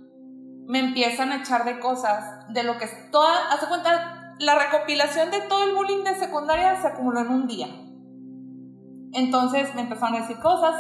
Me 0.69 0.79
empiezan 0.81 1.33
a 1.33 1.37
echar 1.37 1.65
de 1.65 1.79
cosas, 1.81 2.47
de 2.53 2.63
lo 2.63 2.79
que 2.79 2.85
es 2.85 3.11
toda, 3.11 3.53
hace 3.53 3.67
cuenta, 3.67 4.35
la 4.39 4.55
recopilación 4.55 5.31
de 5.31 5.41
todo 5.43 5.65
el 5.65 5.75
bullying 5.75 6.05
de 6.05 6.15
secundaria 6.15 6.81
se 6.81 6.89
acumuló 6.89 7.21
en 7.21 7.29
un 7.29 7.47
día. 7.47 7.69
Entonces 9.13 9.75
me 9.75 9.83
empezaron 9.83 10.17
a 10.17 10.21
decir 10.21 10.39
cosas, 10.41 10.75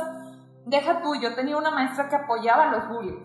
deja 0.66 1.02
tú, 1.02 1.14
yo 1.14 1.34
tenía 1.34 1.56
una 1.56 1.70
maestra 1.70 2.08
que 2.08 2.16
apoyaba 2.16 2.66
los 2.66 2.88
bullies. 2.88 3.22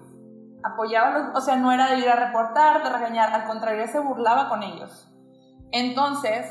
Apoyaba 0.63 1.17
los, 1.17 1.35
o 1.35 1.41
sea, 1.41 1.55
no 1.55 1.71
era 1.71 1.89
de 1.89 1.99
ir 1.99 2.09
a 2.09 2.27
reportar, 2.27 2.83
de 2.83 2.89
regañar, 2.89 3.33
al 3.33 3.45
contrario, 3.45 3.87
se 3.87 3.99
burlaba 3.99 4.47
con 4.47 4.63
ellos. 4.63 5.11
Entonces, 5.71 6.45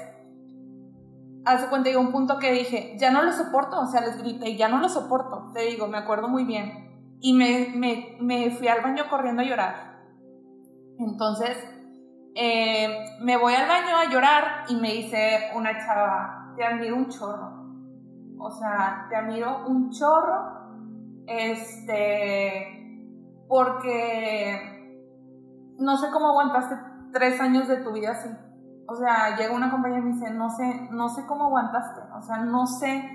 hace 1.44 1.68
cuenta, 1.68 1.88
llegó 1.88 2.00
un 2.00 2.12
punto 2.12 2.38
que 2.38 2.52
dije, 2.52 2.96
ya 2.98 3.10
no 3.10 3.22
lo 3.22 3.32
soporto, 3.32 3.80
o 3.80 3.86
sea, 3.86 4.00
les 4.00 4.18
grité, 4.18 4.56
ya 4.56 4.68
no 4.68 4.78
lo 4.78 4.88
soporto, 4.88 5.50
te 5.52 5.62
digo, 5.62 5.86
me 5.86 5.98
acuerdo 5.98 6.28
muy 6.28 6.44
bien. 6.44 7.18
Y 7.20 7.34
me, 7.34 7.72
me, 7.74 8.16
me 8.20 8.50
fui 8.50 8.68
al 8.68 8.82
baño 8.82 9.04
corriendo 9.10 9.42
a 9.42 9.44
llorar. 9.44 10.00
Entonces, 10.98 11.56
eh, 12.34 13.04
me 13.20 13.36
voy 13.36 13.54
al 13.54 13.68
baño 13.68 13.96
a 13.96 14.10
llorar 14.10 14.64
y 14.68 14.76
me 14.76 14.92
dice 14.92 15.50
una 15.54 15.78
chava, 15.78 16.54
te 16.56 16.64
admiro 16.64 16.96
un 16.96 17.08
chorro. 17.08 17.60
O 18.38 18.50
sea, 18.50 19.06
te 19.10 19.16
admiro 19.16 19.66
un 19.66 19.90
chorro 19.90 20.60
este, 21.26 23.06
porque 23.48 24.80
no 25.78 25.96
sé 25.96 26.08
cómo 26.10 26.28
aguantaste 26.28 26.76
tres 27.12 27.40
años 27.40 27.68
de 27.68 27.76
tu 27.78 27.92
vida 27.92 28.12
así. 28.12 28.28
O 28.90 28.96
sea, 28.96 29.36
llega 29.36 29.54
una 29.54 29.70
compañera 29.70 30.00
y 30.00 30.04
me 30.04 30.12
dice, 30.14 30.32
no 30.32 30.50
sé, 30.50 30.88
no 30.90 31.08
sé 31.08 31.24
cómo 31.26 31.44
aguantaste, 31.44 32.00
o 32.12 32.22
sea, 32.22 32.38
no 32.38 32.66
sé 32.66 33.08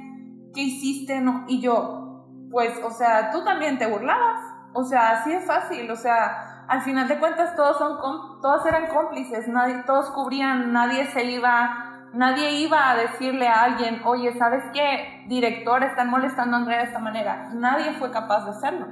qué 0.54 0.62
hiciste, 0.62 1.20
no. 1.20 1.44
Y 1.48 1.60
yo, 1.60 2.26
pues, 2.50 2.72
o 2.82 2.92
sea, 2.92 3.30
tú 3.32 3.44
también 3.44 3.78
te 3.78 3.86
burlabas, 3.86 4.40
o 4.74 4.86
sea, 4.86 5.20
así 5.20 5.34
es 5.34 5.46
fácil, 5.46 5.92
o 5.92 5.96
sea, 5.98 6.64
al 6.70 6.82
final 6.82 7.10
de 7.10 7.20
cuentas 7.20 7.56
todos 7.58 7.78
son, 7.78 7.98
todos 8.42 8.66
eran 8.66 8.88
cómplices, 8.88 9.50
nadie, 9.50 9.84
todos 9.86 10.10
cubrían, 10.12 10.72
nadie 10.72 11.08
se 11.08 11.26
iba 11.26 11.86
Nadie 12.16 12.62
iba 12.62 12.92
a 12.92 12.96
decirle 12.96 13.46
a 13.46 13.64
alguien, 13.64 14.02
oye, 14.06 14.38
¿sabes 14.38 14.64
qué? 14.72 15.26
Director, 15.28 15.84
están 15.84 16.10
molestando 16.10 16.56
a 16.56 16.60
Andrea 16.60 16.78
de 16.78 16.86
esta 16.86 17.00
manera. 17.00 17.50
Nadie 17.54 17.92
fue 18.00 18.10
capaz 18.10 18.46
de 18.46 18.52
hacerlo. 18.52 18.86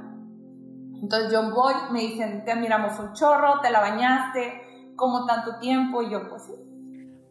Entonces 1.00 1.32
yo 1.32 1.50
voy, 1.50 1.72
me 1.90 2.00
dicen, 2.00 2.44
te 2.44 2.52
admiramos 2.52 2.98
un 2.98 3.14
chorro, 3.14 3.60
te 3.62 3.70
la 3.70 3.80
bañaste, 3.80 4.92
como 4.94 5.24
tanto 5.24 5.58
tiempo, 5.58 6.02
y 6.02 6.10
yo, 6.10 6.28
pues 6.28 6.44
sí. 6.44 6.52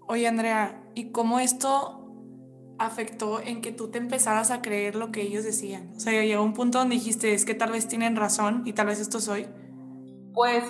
Oye, 0.08 0.28
Andrea, 0.28 0.84
¿y 0.96 1.12
cómo 1.12 1.40
esto 1.40 2.00
afectó 2.78 3.40
en 3.40 3.62
que 3.62 3.72
tú 3.72 3.90
te 3.90 3.98
empezaras 3.98 4.52
a 4.52 4.62
creer 4.62 4.96
lo 4.96 5.12
que 5.12 5.22
ellos 5.22 5.44
decían? 5.44 5.94
O 5.96 6.00
sea, 6.00 6.12
llegó 6.24 6.44
un 6.44 6.54
punto 6.54 6.80
donde 6.80 6.96
dijiste, 6.96 7.34
es 7.34 7.46
que 7.46 7.56
tal 7.56 7.72
vez 7.72 7.88
tienen 7.88 8.16
razón 8.16 8.64
y 8.66 8.74
tal 8.74 8.88
vez 8.88 9.00
esto 9.00 9.20
soy. 9.20 9.48
Pues, 10.34 10.64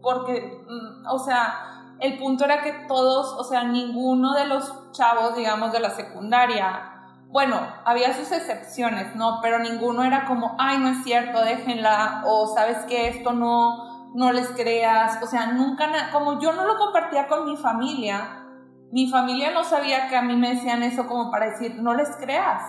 porque, 0.00 0.64
mm, 0.66 1.06
o 1.06 1.18
sea, 1.18 1.96
el 2.00 2.18
punto 2.18 2.44
era 2.44 2.62
que 2.62 2.72
todos, 2.88 3.34
o 3.38 3.44
sea, 3.44 3.64
ninguno 3.64 4.34
de 4.34 4.46
los 4.46 4.90
chavos, 4.92 5.36
digamos, 5.36 5.72
de 5.72 5.80
la 5.80 5.90
secundaria, 5.90 6.88
bueno, 7.28 7.56
había 7.84 8.12
sus 8.14 8.30
excepciones, 8.32 9.14
¿no? 9.14 9.38
Pero 9.40 9.58
ninguno 9.60 10.02
era 10.02 10.26
como, 10.26 10.56
ay, 10.58 10.78
no 10.78 10.88
es 10.88 11.04
cierto, 11.04 11.40
déjenla, 11.42 12.24
o 12.26 12.52
sabes 12.52 12.78
que 12.88 13.08
esto 13.08 13.32
no, 13.32 14.10
no 14.14 14.32
les 14.32 14.48
creas, 14.48 15.22
o 15.22 15.26
sea, 15.26 15.46
nunca, 15.52 16.10
como 16.12 16.40
yo 16.40 16.52
no 16.52 16.66
lo 16.66 16.76
compartía 16.76 17.28
con 17.28 17.46
mi 17.46 17.56
familia, 17.56 18.41
mi 18.92 19.08
familia 19.10 19.50
no 19.52 19.64
sabía 19.64 20.08
que 20.08 20.16
a 20.16 20.22
mí 20.22 20.36
me 20.36 20.54
decían 20.54 20.82
eso 20.82 21.06
como 21.06 21.30
para 21.30 21.46
decir, 21.46 21.76
no 21.82 21.94
les 21.94 22.14
creas. 22.16 22.62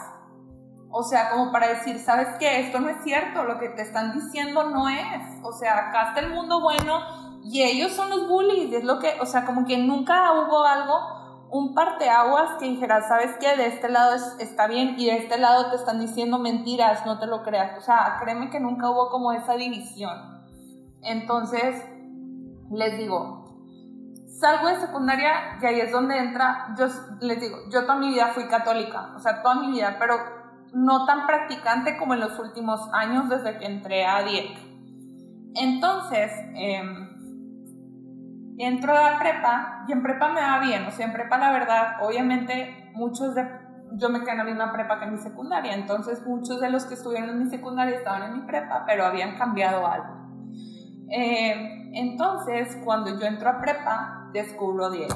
O 0.89 1.03
sea, 1.03 1.29
como 1.31 1.51
para 1.51 1.67
decir, 1.67 1.99
¿sabes 1.99 2.29
qué? 2.39 2.61
Esto 2.61 2.79
no 2.79 2.87
es 2.87 3.03
cierto, 3.03 3.43
lo 3.43 3.59
que 3.59 3.67
te 3.69 3.81
están 3.81 4.13
diciendo 4.13 4.69
no 4.69 4.87
es. 4.87 5.41
O 5.43 5.51
sea, 5.51 5.89
acá 5.89 6.09
está 6.09 6.21
el 6.21 6.33
mundo 6.33 6.61
bueno 6.61 7.41
y 7.43 7.61
ellos 7.63 7.91
son 7.91 8.09
los 8.09 8.29
bullies, 8.29 8.71
es 8.71 8.85
lo 8.85 8.99
que, 8.99 9.19
o 9.19 9.25
sea, 9.25 9.43
como 9.43 9.65
que 9.65 9.77
nunca 9.77 10.31
hubo 10.31 10.63
algo, 10.63 11.49
un 11.51 11.73
parteaguas 11.73 12.51
que 12.57 12.69
dijera, 12.69 13.05
¿sabes 13.05 13.35
qué? 13.41 13.57
De 13.57 13.67
este 13.67 13.89
lado 13.89 14.15
está 14.39 14.67
bien 14.67 14.95
y 14.97 15.07
de 15.07 15.17
este 15.17 15.37
lado 15.37 15.71
te 15.71 15.75
están 15.75 15.99
diciendo 15.99 16.39
mentiras, 16.39 17.05
no 17.05 17.19
te 17.19 17.27
lo 17.27 17.43
creas. 17.43 17.77
O 17.77 17.81
sea, 17.81 18.17
créeme 18.21 18.49
que 18.49 18.61
nunca 18.61 18.89
hubo 18.89 19.09
como 19.09 19.33
esa 19.33 19.55
división. 19.55 20.45
Entonces, 21.01 21.83
les 22.71 22.97
digo, 22.97 23.42
salgo 24.39 24.67
de 24.67 24.75
secundaria 24.75 25.57
y 25.61 25.65
ahí 25.65 25.79
es 25.81 25.91
donde 25.91 26.17
entra, 26.17 26.73
yo 26.77 26.87
les 27.21 27.39
digo, 27.39 27.57
yo 27.71 27.81
toda 27.81 27.95
mi 27.95 28.09
vida 28.09 28.27
fui 28.33 28.47
católica, 28.47 29.13
o 29.15 29.19
sea, 29.19 29.41
toda 29.41 29.55
mi 29.55 29.71
vida, 29.71 29.97
pero 29.99 30.15
no 30.73 31.05
tan 31.05 31.27
practicante 31.27 31.97
como 31.97 32.15
en 32.15 32.19
los 32.19 32.37
últimos 32.39 32.89
años 32.93 33.29
desde 33.29 33.57
que 33.59 33.65
entré 33.65 34.05
a 34.05 34.23
DIEC. 34.23 34.57
Entonces, 35.55 36.31
eh, 36.55 36.81
entro 38.57 38.97
a 38.97 39.19
prepa 39.19 39.85
y 39.87 39.91
en 39.91 40.01
prepa 40.01 40.29
me 40.29 40.41
va 40.41 40.59
bien, 40.59 40.85
o 40.85 40.91
sea, 40.91 41.05
en 41.05 41.13
prepa 41.13 41.37
la 41.37 41.51
verdad, 41.51 41.97
obviamente 42.01 42.91
muchos 42.93 43.35
de, 43.35 43.47
yo 43.93 44.09
me 44.09 44.21
quedé 44.21 44.31
en 44.31 44.37
la 44.39 44.43
misma 44.45 44.73
prepa 44.73 44.97
que 44.97 45.05
en 45.05 45.13
mi 45.13 45.19
secundaria, 45.19 45.75
entonces 45.75 46.25
muchos 46.25 46.59
de 46.59 46.71
los 46.71 46.85
que 46.85 46.95
estuvieron 46.95 47.29
en 47.29 47.43
mi 47.43 47.49
secundaria 47.49 47.95
estaban 47.95 48.23
en 48.23 48.39
mi 48.39 48.47
prepa, 48.47 48.83
pero 48.87 49.05
habían 49.05 49.37
cambiado 49.37 49.85
algo. 49.85 50.23
Eh, 51.11 51.82
entonces, 51.93 52.77
cuando 52.83 53.19
yo 53.19 53.25
entro 53.25 53.49
a 53.49 53.59
prepa, 53.59 54.29
descubro 54.33 54.89
DIEC 54.89 55.15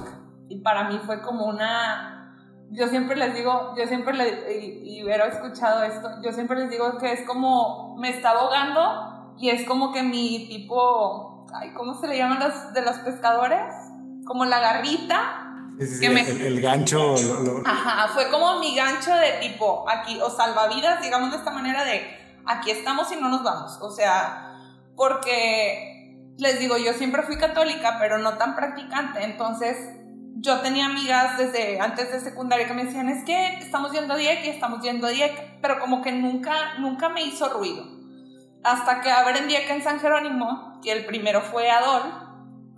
y 0.50 0.62
para 0.62 0.90
mí 0.90 1.00
fue 1.06 1.22
como 1.22 1.46
una, 1.46 2.36
yo 2.72 2.88
siempre 2.88 3.16
les 3.16 3.34
digo, 3.34 3.74
yo 3.78 3.86
siempre 3.88 4.14
le, 4.14 4.60
y, 4.60 5.00
y 5.00 5.04
Vero 5.04 5.26
ha 5.26 5.28
escuchado 5.28 5.84
esto, 5.84 6.10
yo 6.24 6.32
siempre 6.32 6.60
les 6.60 6.70
digo 6.70 6.98
que 6.98 7.12
es 7.12 7.26
como, 7.26 7.96
me 7.98 8.10
está 8.10 8.32
ahogando 8.32 9.36
y 9.38 9.50
es 9.50 9.68
como 9.68 9.92
que 9.92 10.04
mi 10.04 10.48
tipo 10.48 11.38
¿cómo 11.76 12.00
se 12.00 12.08
le 12.08 12.18
llaman 12.18 12.40
los 12.40 12.74
de 12.74 12.82
los 12.82 12.98
pescadores? 12.98 13.74
Como 14.26 14.46
la 14.46 14.60
garrita. 14.60 15.44
el, 15.80 16.62
gancho. 16.62 17.16
Ajá, 17.66 18.08
fue 18.14 18.30
como 18.30 18.60
mi 18.60 18.76
gancho 18.76 19.14
de 19.14 19.34
tipo, 19.42 19.86
aquí, 19.88 20.20
o 20.22 20.30
salvavidas, 20.30 21.02
digamos 21.02 21.32
de 21.32 21.38
esta 21.38 21.52
manera 21.52 21.84
de, 21.84 22.02
aquí 22.46 22.72
estamos 22.72 23.12
y 23.12 23.16
no 23.16 23.30
nos 23.30 23.44
vamos. 23.44 23.78
O 23.82 23.92
sea, 23.92 24.58
porque 24.96 25.87
les 26.38 26.60
digo, 26.60 26.78
yo 26.78 26.94
siempre 26.94 27.24
fui 27.24 27.38
católica, 27.38 27.98
pero 28.00 28.18
no 28.20 28.38
tan 28.38 28.56
practicante. 28.56 29.24
Entonces, 29.24 29.78
yo 30.40 30.60
tenía 30.62 30.86
amigas 30.86 31.38
desde 31.38 31.80
antes 31.80 32.12
de 32.12 32.20
secundaria 32.20 32.68
que 32.68 32.74
me 32.74 32.86
decían, 32.86 33.10
es 33.10 33.24
que 33.26 33.58
estamos 33.60 33.92
yendo 33.92 34.14
a 34.14 34.18
DIEC 34.18 34.46
y 34.46 34.50
estamos 34.50 34.82
yendo 34.82 35.08
a 35.08 35.10
DIEC, 35.10 35.62
pero 35.62 35.80
como 35.80 36.02
que 36.02 36.12
nunca, 36.12 36.76
nunca 36.78 37.10
me 37.10 37.24
hizo 37.24 37.50
ruido. 37.50 37.86
Hasta 38.64 39.02
que 39.02 39.12
aprendí 39.12 39.56
que 39.56 39.74
en 39.74 39.84
San 39.84 40.00
Jerónimo, 40.00 40.80
que 40.84 40.92
el 40.92 41.06
primero 41.06 41.42
fue 41.42 41.72
Adol, 41.72 42.28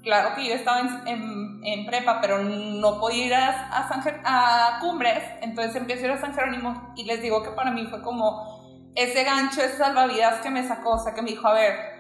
claro 0.03 0.35
que 0.35 0.47
yo 0.47 0.53
estaba 0.53 0.79
en, 1.05 1.61
en, 1.63 1.85
prepa, 1.85 2.21
pero 2.21 2.41
no 2.43 2.99
podía 2.99 3.25
ir 3.25 3.33
a, 3.33 3.87
San 3.89 4.21
a 4.23 4.77
Cumbres, 4.79 5.23
entonces 5.41 5.75
empiezo 5.75 6.03
a 6.03 6.05
ir 6.05 6.11
a 6.13 6.21
San 6.21 6.33
Jerónimo 6.33 6.93
y 6.95 7.03
les 7.03 7.21
digo 7.21 7.43
que 7.43 7.51
para 7.51 7.71
mí 7.71 7.87
fue 7.87 8.01
como 8.01 8.91
ese 8.95 9.23
gancho, 9.23 9.61
ese 9.61 9.77
salvavidas 9.77 10.41
que 10.41 10.49
me 10.49 10.65
sacó, 10.65 10.91
o 10.91 10.99
sea, 10.99 11.13
que 11.13 11.21
me 11.21 11.31
dijo, 11.31 11.47
a 11.47 11.53
ver, 11.53 11.98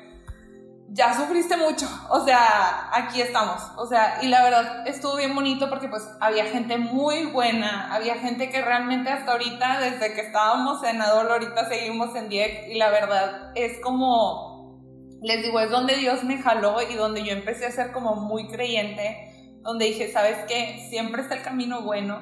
ya 0.91 1.15
sufriste 1.15 1.55
mucho, 1.55 1.87
o 2.09 2.25
sea, 2.25 2.89
aquí 2.93 3.21
estamos, 3.21 3.61
o 3.77 3.85
sea, 3.85 4.19
y 4.21 4.27
la 4.27 4.43
verdad 4.43 4.87
estuvo 4.87 5.17
bien 5.17 5.35
bonito 5.35 5.69
porque 5.69 5.87
pues 5.87 6.03
había 6.19 6.45
gente 6.45 6.77
muy 6.77 7.27
buena, 7.27 7.93
había 7.93 8.15
gente 8.15 8.49
que 8.49 8.61
realmente 8.61 9.09
hasta 9.09 9.33
ahorita, 9.33 9.79
desde 9.81 10.13
que 10.13 10.21
estábamos 10.21 10.83
en 10.83 11.01
Adol, 11.01 11.31
ahorita 11.31 11.69
seguimos 11.69 12.15
en 12.15 12.29
Dieck 12.29 12.69
y 12.69 12.77
la 12.77 12.89
verdad 12.89 13.51
es 13.55 13.79
como, 13.81 14.79
les 15.21 15.43
digo, 15.43 15.59
es 15.59 15.69
donde 15.69 15.95
Dios 15.95 16.23
me 16.23 16.41
jaló 16.41 16.81
y 16.81 16.95
donde 16.95 17.23
yo 17.23 17.33
empecé 17.33 17.67
a 17.67 17.71
ser 17.71 17.91
como 17.91 18.15
muy 18.15 18.47
creyente, 18.47 19.59
donde 19.61 19.85
dije, 19.85 20.11
¿sabes 20.11 20.37
qué? 20.47 20.87
Siempre 20.89 21.21
está 21.21 21.35
el 21.35 21.43
camino 21.43 21.81
bueno 21.81 22.19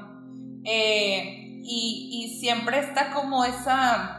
eh, 0.65 1.61
y, 1.63 2.09
y 2.11 2.39
siempre 2.41 2.79
está 2.79 3.13
como 3.13 3.45
esa 3.45 4.16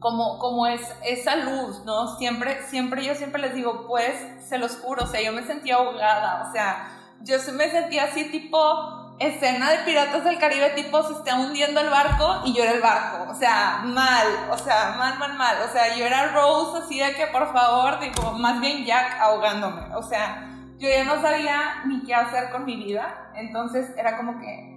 como, 0.00 0.38
como 0.38 0.66
es 0.66 0.80
esa 1.04 1.36
luz, 1.36 1.84
¿no? 1.84 2.16
Siempre, 2.16 2.62
siempre, 2.68 3.04
yo 3.04 3.14
siempre 3.14 3.40
les 3.40 3.54
digo, 3.54 3.86
pues, 3.86 4.14
se 4.48 4.58
los 4.58 4.76
juro, 4.78 5.04
o 5.04 5.06
sea, 5.06 5.20
yo 5.20 5.32
me 5.32 5.44
sentía 5.44 5.76
ahogada, 5.76 6.48
o 6.48 6.52
sea, 6.52 6.88
yo 7.20 7.36
me 7.52 7.70
sentía 7.70 8.04
así 8.04 8.24
tipo 8.30 9.14
escena 9.20 9.70
de 9.70 9.78
Piratas 9.80 10.24
del 10.24 10.38
Caribe, 10.38 10.70
tipo 10.70 11.02
se 11.02 11.12
está 11.12 11.36
hundiendo 11.36 11.80
el 11.80 11.90
barco 11.90 12.40
y 12.46 12.54
yo 12.54 12.62
era 12.62 12.72
el 12.72 12.80
barco, 12.80 13.30
o 13.30 13.34
sea, 13.34 13.82
mal, 13.84 14.26
o 14.50 14.56
sea, 14.56 14.94
mal, 14.96 15.18
mal, 15.18 15.34
mal, 15.34 15.56
o 15.68 15.70
sea, 15.70 15.94
yo 15.94 16.06
era 16.06 16.32
Rose 16.32 16.78
así 16.78 16.98
de 16.98 17.14
que 17.14 17.26
por 17.26 17.52
favor, 17.52 18.00
digo, 18.00 18.32
más 18.32 18.58
bien 18.60 18.86
Jack 18.86 19.20
ahogándome, 19.20 19.94
o 19.94 20.02
sea, 20.02 20.48
yo 20.78 20.88
ya 20.88 21.04
no 21.04 21.20
sabía 21.20 21.82
ni 21.84 22.02
qué 22.04 22.14
hacer 22.14 22.50
con 22.50 22.64
mi 22.64 22.76
vida, 22.76 23.30
entonces 23.34 23.94
era 23.98 24.16
como 24.16 24.40
que 24.40 24.69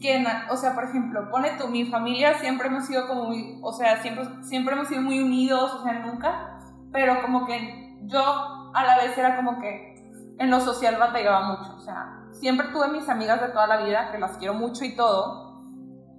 que, 0.00 0.24
o 0.50 0.56
sea, 0.56 0.74
por 0.74 0.84
ejemplo, 0.84 1.30
pone 1.30 1.50
tú, 1.58 1.68
mi 1.68 1.84
familia 1.84 2.38
siempre 2.38 2.68
hemos 2.68 2.86
sido 2.86 3.06
como 3.06 3.24
muy, 3.24 3.58
o 3.62 3.72
sea, 3.72 4.00
siempre, 4.02 4.24
siempre 4.42 4.74
hemos 4.74 4.88
sido 4.88 5.02
muy 5.02 5.20
unidos, 5.20 5.72
o 5.74 5.82
sea, 5.82 5.92
nunca, 5.92 6.58
pero 6.90 7.20
como 7.22 7.46
que 7.46 7.98
yo 8.04 8.72
a 8.74 8.84
la 8.84 8.96
vez 8.96 9.16
era 9.16 9.36
como 9.36 9.58
que 9.60 9.94
en 10.38 10.50
lo 10.50 10.60
social 10.60 10.96
batallaba 10.98 11.48
mucho, 11.48 11.76
o 11.76 11.80
sea, 11.80 12.24
siempre 12.32 12.68
tuve 12.68 12.88
mis 12.88 13.08
amigas 13.08 13.40
de 13.40 13.48
toda 13.48 13.66
la 13.66 13.82
vida, 13.82 14.10
que 14.10 14.18
las 14.18 14.38
quiero 14.38 14.54
mucho 14.54 14.84
y 14.84 14.96
todo, 14.96 15.62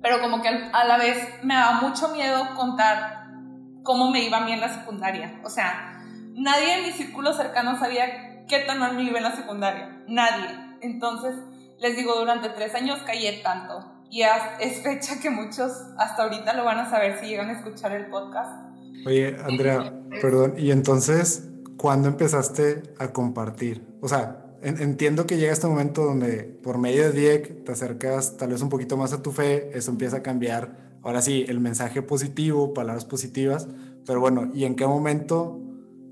pero 0.02 0.22
como 0.22 0.42
que 0.42 0.50
a 0.50 0.84
la 0.86 0.98
vez 0.98 1.44
me 1.44 1.56
daba 1.56 1.82
mucho 1.82 2.10
miedo 2.10 2.56
contar 2.56 3.28
cómo 3.84 4.12
me 4.12 4.24
iba 4.24 4.38
a 4.38 4.42
mí 4.42 4.52
en 4.52 4.62
la 4.62 4.70
secundaria, 4.70 5.42
o 5.44 5.50
sea, 5.50 6.00
nadie 6.36 6.78
en 6.78 6.84
mi 6.84 6.92
círculo 6.92 7.34
cercano 7.34 7.80
sabía 7.80 8.46
qué 8.48 8.60
tan 8.60 8.80
mal 8.80 8.96
me 8.96 9.04
iba 9.04 9.18
en 9.18 9.24
la 9.24 9.36
secundaria, 9.36 10.04
nadie, 10.08 10.78
entonces 10.82 11.36
les 11.82 11.98
digo, 11.98 12.16
durante 12.16 12.50
tres 12.50 12.76
años 12.76 13.00
callé 13.06 13.42
tanto. 13.44 13.84
Y 14.10 14.22
es 14.22 14.84
fecha 14.84 15.20
que 15.22 15.30
muchos 15.30 15.72
hasta 15.98 16.24
ahorita 16.24 16.54
lo 16.54 16.64
van 16.64 16.80
a 16.80 16.90
saber 16.90 17.20
si 17.20 17.28
llegan 17.28 17.50
a 17.50 17.54
escuchar 17.54 17.94
el 17.94 18.08
podcast. 18.08 18.52
Oye, 19.06 19.36
Andrea, 19.44 19.94
perdón, 20.22 20.56
y 20.58 20.72
entonces, 20.72 21.50
¿cuándo 21.78 22.10
empezaste 22.10 22.84
a 23.00 23.08
compartir? 23.08 23.88
O 24.02 24.08
sea, 24.08 24.46
entiendo 24.62 25.26
que 25.26 25.38
llega 25.38 25.54
este 25.54 25.66
momento 25.66 26.04
donde 26.04 26.44
por 26.44 26.78
medio 26.78 27.04
de 27.04 27.12
DIEC 27.14 27.64
te 27.64 27.72
acercas 27.72 28.38
tal 28.38 28.50
vez 28.50 28.62
un 28.62 28.70
poquito 28.70 28.96
más 28.96 29.12
a 29.14 29.24
tu 29.24 29.32
fe, 29.32 29.72
eso 29.74 29.90
empieza 29.90 30.18
a 30.18 30.22
cambiar, 30.22 30.76
ahora 31.02 31.22
sí, 31.22 31.46
el 31.48 31.60
mensaje 31.60 32.04
positivo, 32.04 32.74
palabras 32.74 33.06
positivas, 33.06 33.68
pero 34.06 34.20
bueno, 34.20 34.52
¿y 34.54 34.66
en 34.66 34.76
qué 34.76 34.86
momento 34.86 35.60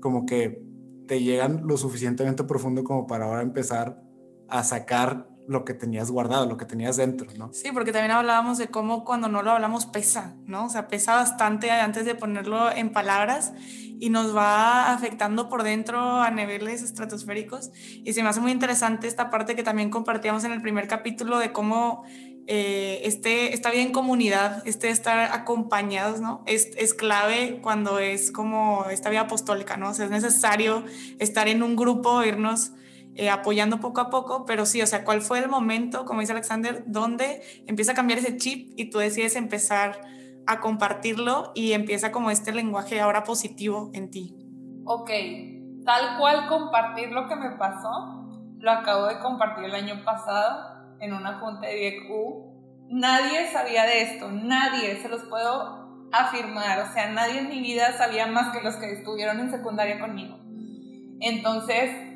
como 0.00 0.26
que 0.26 0.64
te 1.06 1.22
llegan 1.22 1.66
lo 1.66 1.76
suficientemente 1.76 2.42
profundo 2.44 2.82
como 2.82 3.06
para 3.06 3.26
ahora 3.26 3.42
empezar 3.42 4.02
a 4.48 4.64
sacar 4.64 5.28
lo 5.50 5.64
que 5.64 5.74
tenías 5.74 6.12
guardado, 6.12 6.46
lo 6.46 6.56
que 6.56 6.64
tenías 6.64 6.96
dentro, 6.96 7.26
¿no? 7.36 7.52
Sí, 7.52 7.72
porque 7.72 7.90
también 7.90 8.12
hablábamos 8.12 8.56
de 8.56 8.68
cómo 8.68 9.04
cuando 9.04 9.26
no 9.26 9.42
lo 9.42 9.50
hablamos 9.50 9.84
pesa, 9.84 10.36
¿no? 10.46 10.66
O 10.66 10.68
sea, 10.68 10.86
pesa 10.86 11.16
bastante 11.16 11.72
antes 11.72 12.04
de 12.04 12.14
ponerlo 12.14 12.70
en 12.70 12.92
palabras 12.92 13.52
y 13.98 14.10
nos 14.10 14.34
va 14.34 14.92
afectando 14.92 15.48
por 15.48 15.64
dentro 15.64 16.20
a 16.20 16.30
niveles 16.30 16.82
estratosféricos. 16.82 17.72
Y 18.04 18.12
se 18.12 18.22
me 18.22 18.28
hace 18.28 18.38
muy 18.38 18.52
interesante 18.52 19.08
esta 19.08 19.28
parte 19.28 19.56
que 19.56 19.64
también 19.64 19.90
compartíamos 19.90 20.44
en 20.44 20.52
el 20.52 20.62
primer 20.62 20.86
capítulo 20.86 21.40
de 21.40 21.50
cómo 21.50 22.04
eh, 22.46 23.00
este, 23.02 23.52
esta 23.52 23.72
vida 23.72 23.82
en 23.82 23.90
comunidad, 23.90 24.62
este 24.68 24.90
estar 24.90 25.32
acompañados, 25.32 26.20
¿no? 26.20 26.44
Es, 26.46 26.70
es 26.76 26.94
clave 26.94 27.58
cuando 27.60 27.98
es 27.98 28.30
como 28.30 28.84
esta 28.88 29.10
vida 29.10 29.22
apostólica, 29.22 29.76
¿no? 29.76 29.90
O 29.90 29.94
sea, 29.94 30.04
es 30.04 30.12
necesario 30.12 30.84
estar 31.18 31.48
en 31.48 31.64
un 31.64 31.74
grupo, 31.74 32.22
irnos 32.22 32.70
eh, 33.16 33.28
apoyando 33.28 33.80
poco 33.80 34.00
a 34.00 34.10
poco, 34.10 34.44
pero 34.46 34.66
sí, 34.66 34.80
o 34.82 34.86
sea, 34.86 35.04
¿cuál 35.04 35.20
fue 35.20 35.40
el 35.40 35.48
momento, 35.48 36.04
como 36.04 36.20
dice 36.20 36.32
Alexander, 36.32 36.84
donde 36.86 37.42
empieza 37.66 37.92
a 37.92 37.94
cambiar 37.94 38.18
ese 38.20 38.36
chip 38.36 38.72
y 38.76 38.90
tú 38.90 38.98
decides 38.98 39.36
empezar 39.36 40.00
a 40.46 40.60
compartirlo 40.60 41.52
y 41.54 41.72
empieza 41.72 42.12
como 42.12 42.30
este 42.30 42.52
lenguaje 42.52 43.00
ahora 43.00 43.24
positivo 43.24 43.90
en 43.94 44.10
ti? 44.10 44.34
Ok, 44.84 45.10
tal 45.84 46.18
cual 46.18 46.46
compartir 46.48 47.10
lo 47.10 47.28
que 47.28 47.36
me 47.36 47.50
pasó, 47.52 48.26
lo 48.58 48.70
acabo 48.70 49.06
de 49.06 49.18
compartir 49.18 49.64
el 49.64 49.74
año 49.74 50.04
pasado 50.04 50.96
en 51.00 51.12
una 51.12 51.38
junta 51.40 51.66
de 51.66 51.74
DIECU. 51.74 52.88
Nadie 52.90 53.50
sabía 53.52 53.84
de 53.84 54.02
esto, 54.02 54.30
nadie, 54.30 55.00
se 55.02 55.08
los 55.08 55.22
puedo 55.24 56.08
afirmar, 56.12 56.80
o 56.80 56.92
sea, 56.92 57.10
nadie 57.10 57.40
en 57.40 57.48
mi 57.48 57.60
vida 57.60 57.96
sabía 57.96 58.26
más 58.26 58.54
que 58.56 58.62
los 58.62 58.76
que 58.76 58.92
estuvieron 58.92 59.40
en 59.40 59.50
secundaria 59.50 60.00
conmigo. 60.00 60.38
Entonces, 61.20 62.09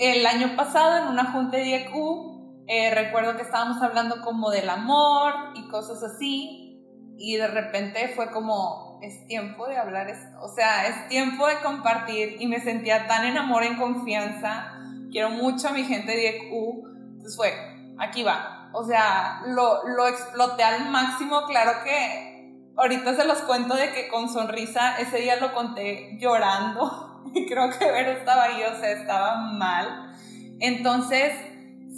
el 0.00 0.24
año 0.26 0.56
pasado 0.56 0.96
en 0.96 1.08
una 1.08 1.30
junta 1.30 1.58
de 1.58 1.68
IEQ, 1.68 1.92
eh, 2.66 2.90
recuerdo 2.94 3.36
que 3.36 3.42
estábamos 3.42 3.82
hablando 3.82 4.22
como 4.22 4.50
del 4.50 4.70
amor 4.70 5.34
y 5.54 5.68
cosas 5.68 6.02
así, 6.02 6.82
y 7.18 7.36
de 7.36 7.46
repente 7.46 8.12
fue 8.16 8.30
como, 8.30 8.98
es 9.02 9.26
tiempo 9.26 9.66
de 9.66 9.76
hablar 9.76 10.08
esto, 10.08 10.40
o 10.40 10.48
sea, 10.48 10.86
es 10.86 11.08
tiempo 11.08 11.46
de 11.46 11.60
compartir, 11.62 12.36
y 12.40 12.46
me 12.46 12.60
sentía 12.60 13.06
tan 13.06 13.26
en 13.26 13.36
amor, 13.36 13.62
en 13.62 13.76
confianza, 13.76 14.72
quiero 15.10 15.30
mucho 15.30 15.68
a 15.68 15.72
mi 15.72 15.84
gente 15.84 16.12
de 16.12 16.22
IEQ, 16.22 16.52
entonces 17.12 17.36
fue, 17.36 17.52
aquí 17.98 18.22
va, 18.22 18.70
o 18.72 18.82
sea, 18.84 19.42
lo, 19.48 19.86
lo 19.86 20.08
exploté 20.08 20.62
al 20.62 20.88
máximo, 20.88 21.42
claro 21.46 21.72
que 21.84 22.30
ahorita 22.74 23.16
se 23.16 23.26
los 23.26 23.38
cuento 23.42 23.74
de 23.74 23.92
que 23.92 24.08
con 24.08 24.30
sonrisa, 24.30 24.98
ese 24.98 25.18
día 25.18 25.36
lo 25.36 25.52
conté 25.52 26.16
llorando, 26.18 27.06
creo 27.48 27.70
que 27.70 27.84
Vero 27.90 28.12
estaba 28.12 28.44
ahí, 28.44 28.62
o 28.62 28.80
sea, 28.80 28.90
estaba 28.92 29.36
mal. 29.36 30.14
Entonces, 30.60 31.32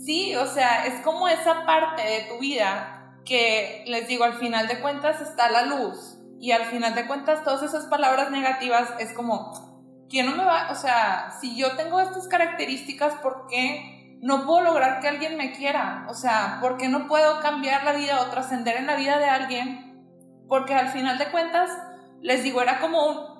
sí, 0.05 0.35
o 0.37 0.47
sea, 0.47 0.87
es 0.87 1.01
como 1.03 1.29
esa 1.29 1.65
parte 1.65 2.03
de 2.03 2.27
tu 2.31 2.39
vida 2.39 3.19
que, 3.25 3.85
les 3.87 4.09
digo, 4.09 4.25
al 4.25 4.35
final 4.35 4.69
de 4.69 4.81
cuentas 4.81 5.21
está 5.21 5.51
la 5.51 5.67
luz 5.67 6.19
y 6.41 6.53
al 6.53 6.65
final 6.65 6.95
de 6.95 7.07
cuentas 7.07 7.45
todas 7.45 7.63
esas 7.63 7.87
palabras 7.87 8.31
negativas 8.31 8.89
es 8.99 9.13
como, 9.13 10.07
¿quién 10.11 10.27
no 10.27 10.37
me 10.37 10.45
va? 10.45 10.69
O 10.71 10.75
sea, 10.75 11.37
si 11.41 11.57
yo 11.57 11.77
tengo 11.77 12.01
estas 12.01 12.29
características, 12.29 13.15
¿por 13.23 13.47
qué 13.49 14.19
no 14.23 14.45
puedo 14.45 14.63
lograr 14.63 15.01
que 15.01 15.09
alguien 15.09 15.37
me 15.37 15.53
quiera? 15.53 16.07
O 16.09 16.15
sea, 16.15 16.59
¿por 16.61 16.79
qué 16.79 16.89
no 16.89 17.07
puedo 17.07 17.41
cambiar 17.41 17.85
la 17.85 17.93
vida 17.93 18.21
o 18.21 18.27
trascender 18.27 18.77
en 18.77 18.87
la 18.87 18.97
vida 18.97 19.19
de 19.19 19.27
alguien? 19.27 20.05
Porque 20.49 20.75
al 20.75 20.89
final 20.89 21.19
de 21.19 21.31
cuentas, 21.31 21.71
les 22.21 22.43
digo, 22.43 22.61
era 22.61 22.81
como 22.81 23.07
un, 23.07 23.32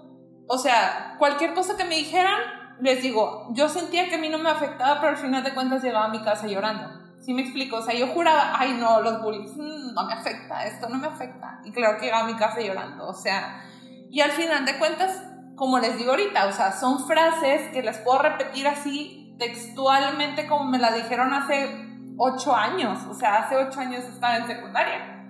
o 0.49 0.59
sea, 0.59 1.17
cualquier 1.19 1.55
cosa 1.55 1.77
que 1.77 1.85
me 1.85 1.97
dijeran, 1.97 2.41
les 2.81 3.03
digo, 3.03 3.49
yo 3.51 3.69
sentía 3.69 4.09
que 4.09 4.17
a 4.17 4.19
mí 4.19 4.29
no 4.29 4.39
me 4.39 4.51
afectaba, 4.51 5.01
pero 5.01 5.13
al 5.13 5.17
final 5.17 5.45
de 5.45 5.55
cuentas 5.55 5.83
llegaba 5.83 6.07
a 6.07 6.09
mi 6.09 6.23
casa 6.23 6.47
llorando. 6.47 7.01
¿Sí 7.21 7.33
me 7.33 7.43
explico? 7.43 7.77
O 7.77 7.83
sea, 7.83 7.95
yo 7.95 8.09
juraba, 8.09 8.55
ay 8.59 8.77
no, 8.81 9.01
los 9.01 9.23
bullies, 9.23 9.57
mm, 9.57 9.95
no 9.95 10.05
me 10.05 10.15
afecta, 10.15 10.67
esto 10.67 10.89
no 10.89 10.99
me 10.99 11.07
afecta. 11.07 11.61
Y 11.65 11.73
claro 11.73 11.99
que 11.99 12.07
llegaba 12.07 12.25
a 12.25 12.27
mi 12.27 12.35
casa 12.35 12.61
llorando, 12.61 13.07
o 13.07 13.15
sea, 13.15 13.65
y 14.11 14.21
al 14.21 14.33
final 14.33 14.67
de 14.67 14.79
cuentas, 14.79 15.23
como 15.55 15.79
les 15.79 15.97
digo 15.97 16.11
ahorita, 16.11 16.47
o 16.47 16.53
sea, 16.53 16.73
son 16.73 17.07
frases 17.07 17.71
que 17.73 17.83
les 17.83 17.99
puedo 17.99 18.19
repetir 18.19 18.67
así 18.67 19.37
textualmente 19.39 20.47
como 20.47 20.65
me 20.65 20.79
la 20.79 20.93
dijeron 20.93 21.33
hace 21.33 21.89
ocho 22.19 22.55
años, 22.55 22.99
o 23.09 23.15
sea, 23.15 23.37
hace 23.37 23.57
ocho 23.57 23.81
años 23.81 24.05
estaba 24.05 24.37
en 24.37 24.47
secundaria. 24.47 25.25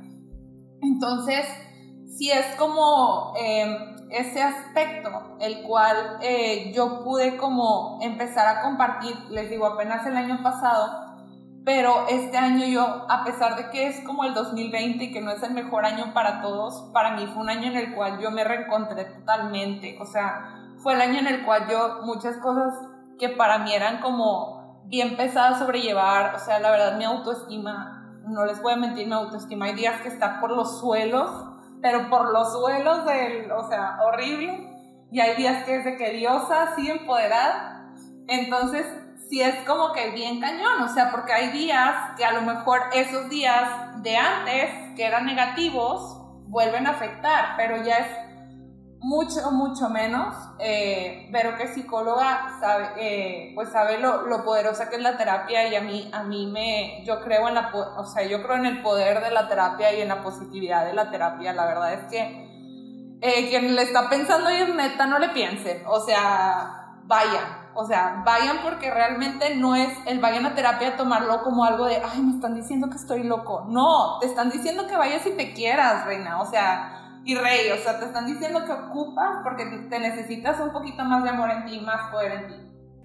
Entonces, 0.80 1.46
si 2.08 2.30
es 2.30 2.46
como... 2.56 3.34
Eh, 3.38 3.91
ese 4.12 4.42
aspecto, 4.42 5.36
el 5.40 5.62
cual 5.62 6.18
eh, 6.20 6.72
yo 6.74 7.02
pude 7.02 7.36
como 7.36 7.98
empezar 8.02 8.46
a 8.46 8.62
compartir, 8.62 9.16
les 9.30 9.50
digo, 9.50 9.66
apenas 9.66 10.06
el 10.06 10.16
año 10.16 10.42
pasado, 10.42 11.12
pero 11.64 12.06
este 12.08 12.36
año 12.36 12.66
yo, 12.66 13.06
a 13.08 13.24
pesar 13.24 13.56
de 13.56 13.70
que 13.70 13.86
es 13.86 14.00
como 14.04 14.24
el 14.24 14.34
2020 14.34 15.04
y 15.04 15.12
que 15.12 15.20
no 15.20 15.30
es 15.30 15.42
el 15.42 15.54
mejor 15.54 15.84
año 15.84 16.12
para 16.12 16.42
todos, 16.42 16.90
para 16.92 17.16
mí 17.16 17.26
fue 17.26 17.42
un 17.42 17.50
año 17.50 17.68
en 17.70 17.76
el 17.76 17.94
cual 17.94 18.18
yo 18.20 18.30
me 18.30 18.44
reencontré 18.44 19.04
totalmente, 19.04 19.96
o 20.00 20.06
sea, 20.06 20.56
fue 20.78 20.94
el 20.94 21.00
año 21.00 21.20
en 21.20 21.28
el 21.28 21.44
cual 21.44 21.68
yo 21.70 22.00
muchas 22.02 22.36
cosas 22.38 22.74
que 23.18 23.28
para 23.28 23.58
mí 23.58 23.72
eran 23.72 24.00
como 24.00 24.82
bien 24.86 25.16
pesadas 25.16 25.60
sobrellevar, 25.60 26.34
o 26.34 26.38
sea, 26.38 26.58
la 26.58 26.70
verdad 26.70 26.98
mi 26.98 27.04
autoestima, 27.04 28.20
no 28.26 28.44
les 28.44 28.60
voy 28.60 28.72
a 28.72 28.76
mentir, 28.76 29.06
mi 29.06 29.14
autoestima 29.14 29.66
hay 29.66 29.74
días 29.74 30.00
que 30.00 30.08
está 30.08 30.40
por 30.40 30.50
los 30.50 30.80
suelos, 30.80 31.30
pero 31.82 32.08
por 32.08 32.32
los 32.32 32.52
suelos 32.52 33.04
del, 33.04 33.50
o 33.50 33.68
sea, 33.68 33.98
horrible. 34.02 34.68
Y 35.10 35.20
hay 35.20 35.36
días 35.36 35.64
que 35.64 35.76
es 35.76 35.84
de 35.84 35.96
que 35.96 36.12
diosa, 36.12 36.62
así 36.62 36.90
empoderada. 36.90 37.92
Entonces, 38.28 38.86
sí 39.28 39.42
es 39.42 39.56
como 39.66 39.92
que 39.92 40.10
bien 40.10 40.40
cañón, 40.40 40.80
o 40.82 40.88
sea, 40.88 41.10
porque 41.10 41.32
hay 41.32 41.50
días 41.50 41.94
que 42.16 42.24
a 42.24 42.32
lo 42.32 42.42
mejor 42.42 42.80
esos 42.94 43.28
días 43.28 44.02
de 44.02 44.16
antes, 44.16 44.94
que 44.96 45.04
eran 45.04 45.26
negativos, 45.26 46.18
vuelven 46.46 46.86
a 46.86 46.90
afectar, 46.90 47.54
pero 47.56 47.82
ya 47.82 47.96
es 47.96 48.06
mucho, 49.02 49.50
mucho 49.50 49.88
menos, 49.88 50.34
eh, 50.60 51.28
pero 51.32 51.56
que 51.56 51.68
psicóloga 51.68 52.56
sabe, 52.60 52.90
eh, 52.96 53.52
pues 53.54 53.70
sabe 53.70 53.98
lo, 53.98 54.28
lo, 54.28 54.44
poderosa 54.44 54.88
que 54.88 54.96
es 54.96 55.02
la 55.02 55.16
terapia 55.16 55.66
y 55.68 55.74
a 55.74 55.80
mí, 55.80 56.08
a 56.12 56.22
mí 56.22 56.46
me, 56.46 57.02
yo 57.04 57.20
creo 57.20 57.48
en 57.48 57.56
la, 57.56 57.72
o 57.74 58.04
sea, 58.04 58.22
yo 58.24 58.42
creo 58.42 58.56
en 58.56 58.66
el 58.66 58.82
poder 58.82 59.20
de 59.20 59.32
la 59.32 59.48
terapia 59.48 59.92
y 59.92 60.02
en 60.02 60.08
la 60.08 60.22
positividad 60.22 60.86
de 60.86 60.94
la 60.94 61.10
terapia. 61.10 61.52
La 61.52 61.66
verdad 61.66 61.94
es 61.94 62.04
que 62.10 63.18
eh, 63.20 63.48
quien 63.50 63.74
le 63.74 63.82
está 63.82 64.08
pensando 64.08 64.50
ir 64.50 64.72
neta, 64.74 65.06
no 65.06 65.18
le 65.18 65.30
piensen, 65.30 65.82
o 65.86 66.00
sea, 66.00 66.98
vayan. 67.04 67.62
O 67.74 67.86
sea, 67.86 68.22
vayan 68.24 68.58
porque 68.62 68.90
realmente 68.90 69.56
no 69.56 69.74
es 69.74 69.88
el 70.06 70.20
vayan 70.20 70.44
a 70.44 70.54
terapia 70.54 70.96
tomarlo 70.96 71.42
como 71.42 71.64
algo 71.64 71.86
de, 71.86 71.96
ay, 71.96 72.20
me 72.20 72.34
están 72.34 72.54
diciendo 72.54 72.90
que 72.90 72.96
estoy 72.96 73.24
loco. 73.24 73.64
No, 73.68 74.18
te 74.20 74.26
están 74.26 74.50
diciendo 74.50 74.86
que 74.86 74.94
vayas 74.94 75.26
y 75.26 75.30
te 75.30 75.54
quieras, 75.54 76.04
reina. 76.04 76.40
O 76.42 76.46
sea, 76.46 77.01
y 77.24 77.34
rey, 77.36 77.70
o 77.70 77.82
sea, 77.82 77.98
te 77.98 78.06
están 78.06 78.26
diciendo 78.26 78.64
que 78.64 78.72
ocupas 78.72 79.38
porque 79.44 79.64
te 79.88 79.98
necesitas 79.98 80.60
un 80.60 80.72
poquito 80.72 81.04
más 81.04 81.22
de 81.22 81.30
amor 81.30 81.50
en 81.50 81.64
ti, 81.64 81.80
más 81.80 82.10
poder 82.10 82.32
en 82.32 82.48
ti. 82.48 82.54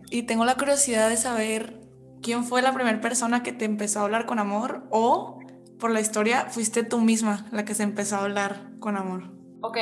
Y 0.10 0.24
tengo 0.24 0.46
la 0.46 0.56
curiosidad 0.56 1.10
de 1.10 1.18
saber 1.18 1.82
quién 2.22 2.44
fue 2.44 2.62
la 2.62 2.74
primera 2.74 3.00
persona 3.00 3.44
que 3.44 3.52
te 3.52 3.66
empezó 3.66 4.00
a 4.00 4.04
hablar 4.04 4.26
con 4.26 4.40
amor 4.40 4.88
o 4.90 5.40
por 5.80 5.92
la 5.92 6.00
historia 6.00 6.48
fuiste 6.50 6.84
tú 6.84 7.00
misma 7.00 7.46
la 7.52 7.66
que 7.66 7.76
se 7.76 7.84
empezó 7.84 8.16
a 8.16 8.24
hablar 8.24 8.72
con 8.80 8.98
amor. 8.98 9.32
Ok, 9.62 9.78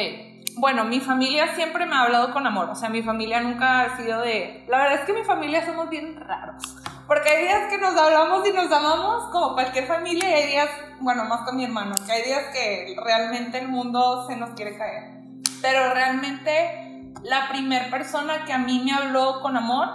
bueno, 0.57 0.83
mi 0.85 0.99
familia 0.99 1.55
siempre 1.55 1.85
me 1.85 1.95
ha 1.95 2.03
hablado 2.03 2.33
con 2.33 2.45
amor, 2.47 2.69
o 2.69 2.75
sea, 2.75 2.89
mi 2.89 3.03
familia 3.03 3.41
nunca 3.41 3.81
ha 3.81 3.97
sido 3.97 4.21
de... 4.21 4.65
La 4.67 4.79
verdad 4.79 4.99
es 5.01 5.05
que 5.05 5.13
mi 5.13 5.23
familia 5.23 5.65
somos 5.65 5.89
bien 5.89 6.15
raros. 6.19 6.63
Porque 7.07 7.29
hay 7.29 7.43
días 7.43 7.69
que 7.69 7.77
nos 7.77 7.95
hablamos 7.95 8.47
y 8.47 8.51
nos 8.51 8.71
amamos 8.71 9.29
como 9.31 9.53
cualquier 9.53 9.85
familia 9.85 10.27
y 10.27 10.33
hay 10.33 10.47
días, 10.47 10.69
bueno, 11.01 11.25
más 11.25 11.41
con 11.41 11.55
mi 11.55 11.65
hermano, 11.65 11.95
que 12.03 12.11
hay 12.11 12.23
días 12.23 12.45
que 12.51 12.95
realmente 13.03 13.59
el 13.59 13.67
mundo 13.67 14.25
se 14.27 14.35
nos 14.35 14.51
quiere 14.51 14.75
caer. 14.75 15.21
Pero 15.61 15.93
realmente 15.93 17.13
la 17.23 17.47
primera 17.49 17.91
persona 17.91 18.45
que 18.45 18.53
a 18.53 18.57
mí 18.57 18.81
me 18.83 18.91
habló 18.91 19.41
con 19.41 19.55
amor, 19.55 19.87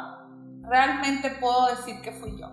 realmente 0.62 1.30
puedo 1.30 1.66
decir 1.74 2.00
que 2.00 2.12
fui 2.12 2.38
yo. 2.38 2.48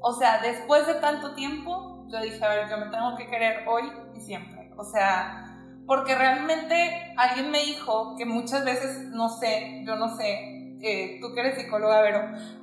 O 0.00 0.12
sea, 0.14 0.40
después 0.40 0.86
de 0.88 0.94
tanto 0.94 1.34
tiempo, 1.34 2.04
yo 2.08 2.20
dije, 2.20 2.44
a 2.44 2.48
ver, 2.48 2.68
yo 2.68 2.78
me 2.78 2.86
tengo 2.86 3.16
que 3.16 3.28
querer 3.28 3.66
hoy 3.68 3.84
y 4.16 4.20
siempre. 4.20 4.72
O 4.76 4.84
sea, 4.84 5.56
porque 5.86 6.16
realmente 6.16 7.14
alguien 7.16 7.50
me 7.52 7.60
dijo 7.60 8.16
que 8.16 8.24
muchas 8.24 8.64
veces, 8.64 9.10
no 9.10 9.28
sé, 9.28 9.82
yo 9.86 9.94
no 9.96 10.16
sé, 10.16 10.51
tú 11.20 11.34
que 11.34 11.40
eres 11.40 11.58
psicóloga, 11.60 12.02
Vero, 12.02 12.20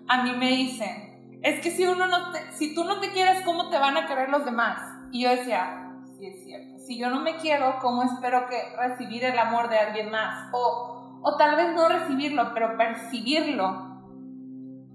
a 0.07 0.23
mí 0.23 0.33
me 0.37 0.49
dicen, 0.49 1.39
es 1.41 1.61
que 1.61 1.71
si, 1.71 1.85
uno 1.85 2.07
no 2.07 2.17
si 2.51 2.75
tú 2.75 2.83
no 2.83 2.99
te 2.99 3.11
quieres, 3.11 3.43
¿cómo 3.45 3.69
te 3.69 3.79
van 3.79 3.97
a 3.97 4.05
querer 4.05 4.29
los 4.29 4.45
demás? 4.45 4.79
Y 5.11 5.23
yo 5.23 5.29
decía, 5.29 5.93
sí 6.17 6.25
es 6.27 6.43
cierto, 6.43 6.79
si 6.85 6.99
yo 6.99 7.09
no 7.09 7.21
me 7.21 7.37
quiero, 7.37 7.79
¿cómo 7.81 8.03
espero 8.03 8.47
que 8.47 8.75
recibir 8.77 9.23
el 9.23 9.39
amor 9.39 9.69
de 9.69 9.77
alguien 9.77 10.11
más? 10.11 10.49
O, 10.53 11.21
o 11.21 11.37
tal 11.37 11.55
vez 11.55 11.73
no 11.73 11.87
recibirlo, 11.87 12.53
pero 12.53 12.77
percibirlo, 12.77 13.89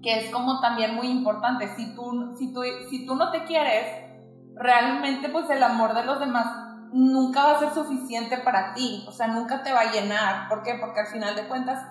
que 0.01 0.19
es 0.19 0.31
como 0.31 0.61
también 0.61 0.93
muy 0.93 1.07
importante. 1.07 1.67
Si 1.75 1.95
tú, 1.95 2.35
si 2.37 2.53
tú, 2.53 2.61
si 2.89 3.05
tú 3.05 3.15
no 3.15 3.31
te 3.31 3.43
quieres, 3.45 4.05
realmente 4.55 5.29
pues 5.29 5.49
el 5.49 5.63
amor 5.63 5.93
de 5.95 6.05
los 6.05 6.19
demás 6.19 6.45
nunca 6.93 7.43
va 7.43 7.51
a 7.57 7.59
ser 7.59 7.73
suficiente 7.73 8.37
para 8.37 8.73
ti, 8.73 9.03
o 9.07 9.11
sea, 9.11 9.27
nunca 9.27 9.63
te 9.63 9.73
va 9.73 9.81
a 9.81 9.91
llenar. 9.91 10.47
¿Por 10.47 10.63
qué? 10.63 10.75
Porque 10.79 11.01
al 11.01 11.07
final 11.07 11.35
de 11.35 11.47
cuentas 11.47 11.81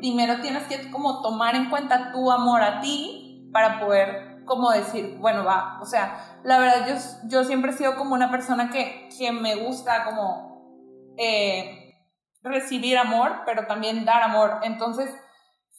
primero 0.00 0.40
tienes 0.40 0.64
que 0.64 0.90
como 0.90 1.22
tomar 1.22 1.54
en 1.54 1.70
cuenta 1.70 2.10
tu 2.10 2.30
amor 2.32 2.62
a 2.62 2.80
ti 2.80 3.48
para 3.52 3.78
poder 3.78 4.44
como 4.44 4.72
decir, 4.72 5.16
bueno, 5.20 5.44
va, 5.44 5.78
o 5.80 5.84
sea, 5.84 6.40
la 6.42 6.58
verdad 6.58 6.88
yo, 6.88 7.28
yo 7.28 7.44
siempre 7.44 7.70
he 7.70 7.74
sido 7.74 7.94
como 7.94 8.14
una 8.14 8.32
persona 8.32 8.70
que, 8.70 9.08
que 9.16 9.30
me 9.30 9.54
gusta 9.54 10.04
como 10.04 11.14
eh, 11.16 11.94
recibir 12.42 12.98
amor, 12.98 13.42
pero 13.46 13.66
también 13.66 14.04
dar 14.04 14.22
amor. 14.22 14.58
Entonces, 14.62 15.14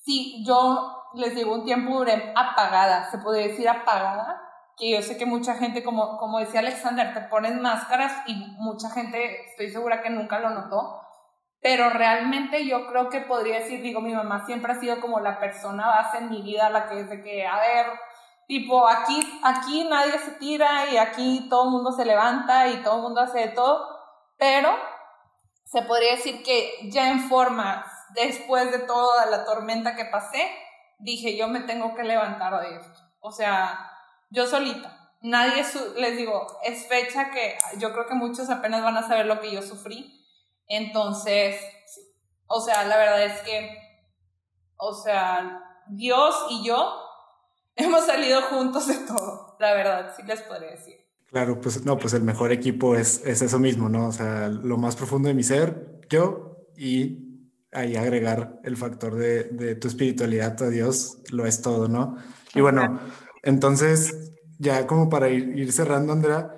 si 0.05 0.45
yo 0.45 1.09
les 1.15 1.35
digo 1.35 1.53
un 1.53 1.65
tiempo 1.65 1.97
duré 1.97 2.31
apagada, 2.35 3.09
se 3.11 3.17
puede 3.17 3.49
decir 3.49 3.67
apagada, 3.67 4.41
que 4.77 4.91
yo 4.91 5.01
sé 5.01 5.17
que 5.17 5.25
mucha 5.25 5.55
gente, 5.55 5.83
como, 5.83 6.17
como 6.17 6.39
decía 6.39 6.61
Alexander, 6.61 7.13
te 7.13 7.21
pones 7.21 7.59
máscaras 7.59 8.13
y 8.25 8.35
mucha 8.57 8.89
gente, 8.89 9.49
estoy 9.49 9.69
segura 9.69 10.01
que 10.01 10.09
nunca 10.09 10.39
lo 10.39 10.51
notó, 10.51 11.01
pero 11.61 11.91
realmente 11.91 12.65
yo 12.65 12.87
creo 12.87 13.09
que 13.09 13.21
podría 13.21 13.59
decir, 13.59 13.81
digo, 13.81 14.01
mi 14.01 14.13
mamá 14.13 14.45
siempre 14.45 14.73
ha 14.73 14.79
sido 14.79 14.99
como 14.99 15.19
la 15.19 15.39
persona 15.39 15.87
base 15.87 16.17
en 16.17 16.31
mi 16.31 16.41
vida, 16.41 16.71
la 16.71 16.89
que 16.89 17.01
es 17.01 17.09
de 17.09 17.21
que, 17.23 17.45
a 17.45 17.59
ver, 17.59 17.85
tipo, 18.47 18.87
aquí, 18.87 19.21
aquí 19.43 19.83
nadie 19.83 20.17
se 20.17 20.31
tira 20.31 20.89
y 20.89 20.97
aquí 20.97 21.47
todo 21.49 21.65
el 21.65 21.71
mundo 21.71 21.91
se 21.91 22.03
levanta 22.03 22.67
y 22.67 22.81
todo 22.81 22.95
el 22.95 23.01
mundo 23.03 23.21
hace 23.21 23.39
de 23.39 23.47
todo, 23.49 23.87
pero 24.37 24.75
se 25.65 25.83
podría 25.83 26.15
decir 26.15 26.41
que 26.43 26.89
ya 26.89 27.09
en 27.09 27.29
forma, 27.29 27.85
después 28.15 28.71
de 28.71 28.79
toda 28.79 29.27
la 29.27 29.45
tormenta 29.45 29.95
que 29.95 30.05
pasé, 30.05 30.51
dije, 30.97 31.37
yo 31.37 31.47
me 31.47 31.59
tengo 31.61 31.93
que 31.93 32.03
levantar 32.03 32.59
de 32.59 32.75
esto. 32.77 32.99
O 33.19 33.31
sea, 33.31 33.91
yo 34.31 34.47
solita. 34.47 34.97
Nadie, 35.21 35.63
les 35.97 36.17
digo, 36.17 36.47
es 36.63 36.87
fecha 36.87 37.29
que 37.29 37.55
yo 37.77 37.93
creo 37.93 38.07
que 38.07 38.15
muchos 38.15 38.49
apenas 38.49 38.83
van 38.83 38.97
a 38.97 39.07
saber 39.07 39.27
lo 39.27 39.39
que 39.39 39.51
yo 39.51 39.61
sufrí 39.61 40.20
entonces, 40.75 41.55
o 42.47 42.61
sea, 42.61 42.85
la 42.85 42.97
verdad 42.97 43.25
es 43.25 43.41
que, 43.41 43.77
o 44.77 44.93
sea, 44.93 45.61
Dios 45.89 46.35
y 46.49 46.65
yo 46.65 46.95
hemos 47.75 48.05
salido 48.05 48.41
juntos 48.43 48.87
de 48.87 49.05
todo, 49.05 49.57
la 49.59 49.73
verdad, 49.73 50.13
sí 50.15 50.23
les 50.23 50.41
podría 50.41 50.71
decir. 50.71 50.95
Claro, 51.27 51.61
pues 51.61 51.85
no, 51.85 51.97
pues 51.97 52.13
el 52.13 52.23
mejor 52.23 52.51
equipo 52.51 52.95
es, 52.95 53.21
es 53.25 53.41
eso 53.41 53.57
mismo, 53.57 53.87
¿no? 53.87 54.07
O 54.07 54.11
sea, 54.11 54.49
lo 54.49 54.77
más 54.77 54.97
profundo 54.97 55.29
de 55.29 55.33
mi 55.33 55.43
ser, 55.43 56.01
yo, 56.09 56.57
y 56.75 57.47
ahí 57.71 57.95
agregar 57.95 58.59
el 58.63 58.75
factor 58.75 59.15
de, 59.15 59.45
de 59.45 59.75
tu 59.75 59.87
espiritualidad 59.87 60.61
a 60.61 60.69
Dios, 60.69 61.19
lo 61.31 61.45
es 61.45 61.61
todo, 61.61 61.87
¿no? 61.87 62.17
Y 62.53 62.59
bueno, 62.59 62.99
entonces, 63.43 64.33
ya 64.59 64.87
como 64.87 65.09
para 65.09 65.29
ir, 65.29 65.57
ir 65.57 65.71
cerrando, 65.71 66.11
Andrea, 66.11 66.53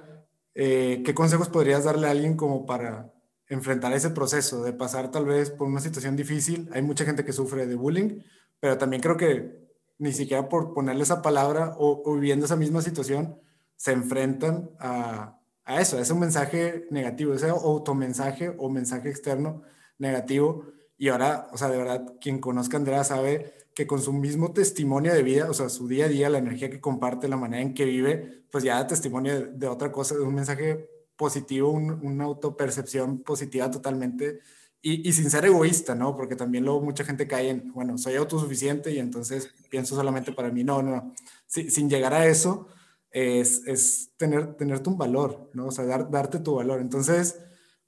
eh, 0.56 1.04
¿qué 1.06 1.14
consejos 1.14 1.50
podrías 1.50 1.84
darle 1.84 2.08
a 2.08 2.12
alguien 2.12 2.36
como 2.36 2.66
para 2.66 3.14
enfrentar 3.50 3.94
ese 3.94 4.10
proceso 4.10 4.64
de 4.64 4.74
pasar 4.74 5.12
tal 5.12 5.26
vez 5.26 5.50
por 5.50 5.68
una 5.68 5.80
situación 5.80 6.16
difícil. 6.16 6.70
Hay 6.74 6.82
mucha 6.82 7.06
gente 7.06 7.26
que 7.26 7.34
sufre 7.34 7.68
de 7.68 7.76
bullying, 7.76 8.22
pero 8.60 8.78
también 8.78 9.02
creo 9.02 9.18
que 9.18 9.64
ni 9.98 10.12
siquiera 10.12 10.50
por 10.50 10.74
ponerle 10.74 11.04
esa 11.04 11.22
palabra 11.22 11.76
o, 11.78 12.14
viviendo 12.16 12.46
esa 12.46 12.56
misma 12.56 12.82
situación, 12.82 13.40
se 13.76 13.92
enfrentan 13.92 14.72
a, 14.80 15.40
a 15.66 15.82
eso, 15.82 15.98
a 15.98 16.02
ese 16.02 16.14
mensaje 16.14 16.88
negativo, 16.90 17.34
ese 17.34 17.50
automensaje 17.50 18.54
o 18.58 18.70
mensaje 18.70 19.10
externo 19.10 19.64
negativo. 19.98 20.66
Y 20.98 21.10
ahora, 21.10 21.48
o 21.52 21.58
sea, 21.58 21.70
de 21.70 21.78
verdad, 21.78 22.06
quien 22.22 22.40
conozca 22.40 22.78
a 22.78 22.80
Andrea 22.80 23.04
sabe 23.04 23.54
que 23.76 23.88
con 23.88 24.02
su 24.02 24.14
mismo 24.14 24.54
testimonio 24.54 25.14
de 25.14 25.24
vida, 25.24 25.50
o 25.50 25.54
sea, 25.54 25.70
su 25.70 25.88
día 25.88 26.06
a 26.06 26.10
día, 26.10 26.30
la 26.30 26.38
energía 26.38 26.70
que 26.70 26.80
comparte, 26.80 27.28
la 27.28 27.38
manera 27.38 27.62
en 27.62 27.74
que 27.74 27.86
vive, 27.86 28.46
pues 28.52 28.64
ya 28.64 28.76
da 28.76 28.88
testimonio 28.88 29.34
de, 29.34 29.46
de 29.54 29.68
otra 29.68 29.92
cosa, 29.92 30.16
de 30.16 30.22
un 30.22 30.36
mensaje 30.36 30.93
positivo, 31.24 31.72
una 31.72 32.26
autopercepción 32.26 33.20
positiva 33.24 33.72
totalmente 33.72 34.42
y, 34.86 35.14
sin 35.14 35.32
ser 35.32 35.46
egoísta, 35.46 35.96
¿no? 35.96 36.14
Porque 36.14 36.36
también 36.36 36.66
luego 36.66 36.82
mucha 36.82 37.06
gente 37.06 37.26
cae 37.26 37.50
en, 37.50 37.72
bueno, 37.72 37.98
soy 37.98 38.16
autosuficiente 38.16 38.92
y 38.92 39.00
entonces 39.00 39.50
pienso 39.70 39.96
solamente 39.96 40.34
para 40.34 40.50
mí. 40.52 40.66
No, 40.66 40.82
no, 40.84 41.14
sin 41.48 41.90
llegar 41.90 42.14
a 42.14 42.26
eso 42.26 42.68
es, 43.10 43.66
es 43.66 44.12
tener, 44.18 44.56
tenerte 44.56 44.90
un 44.90 44.98
valor, 44.98 45.50
¿no? 45.54 45.68
O 45.68 45.72
sea, 45.72 45.86
dar, 45.86 46.12
darte 46.12 46.40
tu 46.40 46.56
valor. 46.56 46.82
Entonces, 46.82 47.40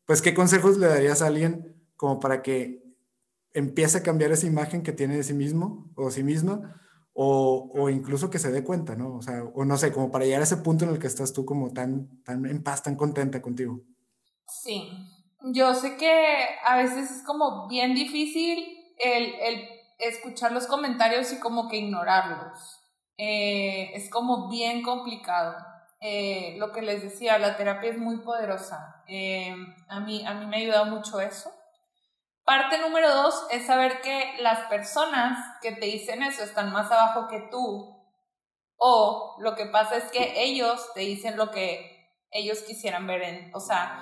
pues, 0.06 0.21
¿qué 0.21 0.34
consejos 0.34 0.78
le 0.78 0.88
darías 0.88 1.21
a 1.21 1.28
alguien 1.28 1.76
como 1.98 2.21
para 2.21 2.41
que 2.41 2.82
empiece 3.54 3.98
a 3.98 4.04
cambiar 4.04 4.32
esa 4.32 4.48
imagen 4.48 4.82
que 4.82 4.93
tiene 4.93 5.17
de 5.17 5.24
sí 5.24 5.34
mismo 5.34 5.91
o 5.95 6.12
sí 6.12 6.24
misma? 6.24 6.82
O, 7.17 7.71
o, 7.73 7.89
incluso 7.89 8.30
que 8.30 8.39
se 8.39 8.51
dé 8.51 8.63
cuenta, 8.63 8.95
¿no? 8.95 9.15
O 9.15 9.21
sea, 9.21 9.41
o 9.43 9.63
no 9.63 9.78
sé, 9.78 9.93
como 9.93 10.12
para 10.12 10.25
llegar 10.25 10.41
a 10.41 10.43
ese 10.43 10.58
punto 10.58 10.84
en 10.84 10.91
el 10.91 10.99
que 10.99 11.08
estás 11.08 11.32
tú 11.32 11.45
como 11.45 11.71
tan, 11.71 12.21
tan 12.23 12.45
en 12.45 12.62
paz, 12.62 12.84
tan 12.84 12.95
contenta 12.95 13.41
contigo. 13.41 13.80
Sí, 14.47 14.91
yo 15.54 15.73
sé 15.73 15.95
que 15.95 16.45
a 16.65 16.75
veces 16.75 17.10
es 17.10 17.23
como 17.23 17.67
bien 17.69 17.95
difícil 17.95 18.65
el, 18.99 19.34
el 19.36 19.69
escuchar 19.97 20.51
los 20.51 20.67
comentarios 20.67 21.32
y 21.32 21.39
como 21.39 21.69
que 21.69 21.78
ignorarlos. 21.78 22.82
Eh, 23.17 23.91
es 23.93 24.10
como 24.10 24.49
bien 24.49 24.84
complicado. 24.84 25.56
Eh, 26.01 26.56
lo 26.60 26.73
que 26.73 26.82
les 26.82 27.01
decía, 27.01 27.39
la 27.39 27.56
terapia 27.56 27.91
es 27.91 27.97
muy 27.97 28.17
poderosa. 28.17 29.04
Eh, 29.08 29.56
a, 29.88 30.01
mí, 30.01 30.25
a 30.25 30.34
mí 30.34 30.45
me 30.47 30.58
ha 30.58 30.60
ayudado 30.60 30.86
mucho 30.88 31.21
eso. 31.21 31.49
Parte 32.46 32.78
número 32.78 33.12
dos 33.12 33.48
es 33.50 33.66
saber 33.66 34.02
que 34.02 34.36
las 34.40 34.68
personas 34.68 35.40
que 35.64 35.72
te 35.72 35.88
dicen 35.88 36.22
eso 36.22 36.44
están 36.44 36.72
más 36.72 36.92
abajo 36.92 37.28
que 37.28 37.48
tú. 37.50 37.96
O 38.78 39.36
lo 39.40 39.56
que 39.56 39.66
pasa 39.66 39.98
es 39.98 40.04
que 40.12 40.44
ellos 40.44 40.94
te 40.94 41.02
dicen 41.02 41.38
lo 41.38 41.50
que 41.50 42.14
ellos 42.30 42.60
quisieran 42.60 43.08
ver 43.08 43.24
en... 43.24 43.56
O 43.56 43.60
sea, 43.60 44.00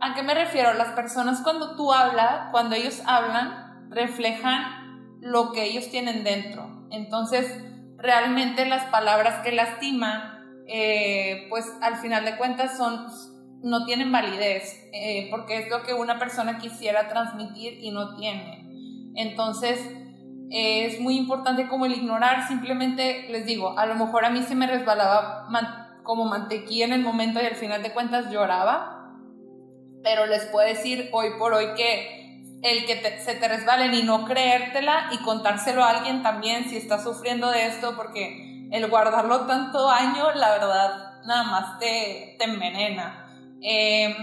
¿a 0.00 0.14
qué 0.14 0.22
me 0.22 0.32
refiero? 0.32 0.74
Las 0.74 0.92
personas 0.92 1.40
cuando 1.42 1.74
tú 1.74 1.92
hablas, 1.92 2.50
cuando 2.52 2.76
ellos 2.76 3.02
hablan, 3.04 3.90
reflejan 3.90 5.18
lo 5.20 5.50
que 5.50 5.64
ellos 5.64 5.90
tienen 5.90 6.22
dentro. 6.22 6.86
Entonces, 6.92 7.64
realmente 7.96 8.64
las 8.64 8.84
palabras 8.92 9.42
que 9.42 9.50
lastiman, 9.50 10.62
eh, 10.68 11.46
pues 11.50 11.66
al 11.80 11.96
final 11.96 12.24
de 12.24 12.36
cuentas 12.36 12.76
son 12.76 13.08
no 13.62 13.84
tienen 13.84 14.10
validez, 14.10 14.88
eh, 14.92 15.28
porque 15.30 15.58
es 15.58 15.70
lo 15.70 15.82
que 15.82 15.94
una 15.94 16.18
persona 16.18 16.58
quisiera 16.58 17.08
transmitir 17.08 17.78
y 17.80 17.90
no 17.90 18.16
tiene. 18.16 18.68
Entonces, 19.14 19.78
es 20.50 21.00
muy 21.00 21.16
importante 21.16 21.68
como 21.68 21.86
el 21.86 21.92
ignorar, 21.92 22.46
simplemente 22.46 23.26
les 23.30 23.46
digo, 23.46 23.78
a 23.78 23.86
lo 23.86 23.94
mejor 23.94 24.24
a 24.24 24.30
mí 24.30 24.42
se 24.42 24.54
me 24.54 24.66
resbalaba 24.66 25.48
como 26.02 26.26
mantequilla 26.26 26.84
en 26.84 26.92
el 26.92 27.00
momento 27.00 27.40
y 27.40 27.46
al 27.46 27.54
final 27.54 27.82
de 27.82 27.92
cuentas 27.92 28.30
lloraba, 28.30 29.16
pero 30.02 30.26
les 30.26 30.44
puedo 30.46 30.66
decir 30.66 31.08
hoy 31.12 31.30
por 31.38 31.54
hoy 31.54 31.74
que 31.74 32.22
el 32.62 32.86
que 32.86 33.18
se 33.18 33.34
te 33.34 33.48
resbalen 33.48 33.94
y 33.94 34.02
no 34.02 34.24
creértela 34.24 35.08
y 35.12 35.18
contárselo 35.18 35.82
a 35.82 35.90
alguien 35.90 36.22
también 36.22 36.68
si 36.68 36.76
está 36.76 37.02
sufriendo 37.02 37.50
de 37.50 37.66
esto, 37.66 37.96
porque 37.96 38.68
el 38.70 38.88
guardarlo 38.88 39.46
tanto 39.46 39.90
año, 39.90 40.32
la 40.34 40.50
verdad, 40.50 41.22
nada 41.24 41.42
más 41.44 41.78
te, 41.78 42.36
te 42.38 42.44
envenena. 42.44 43.21
Eh, 43.62 44.14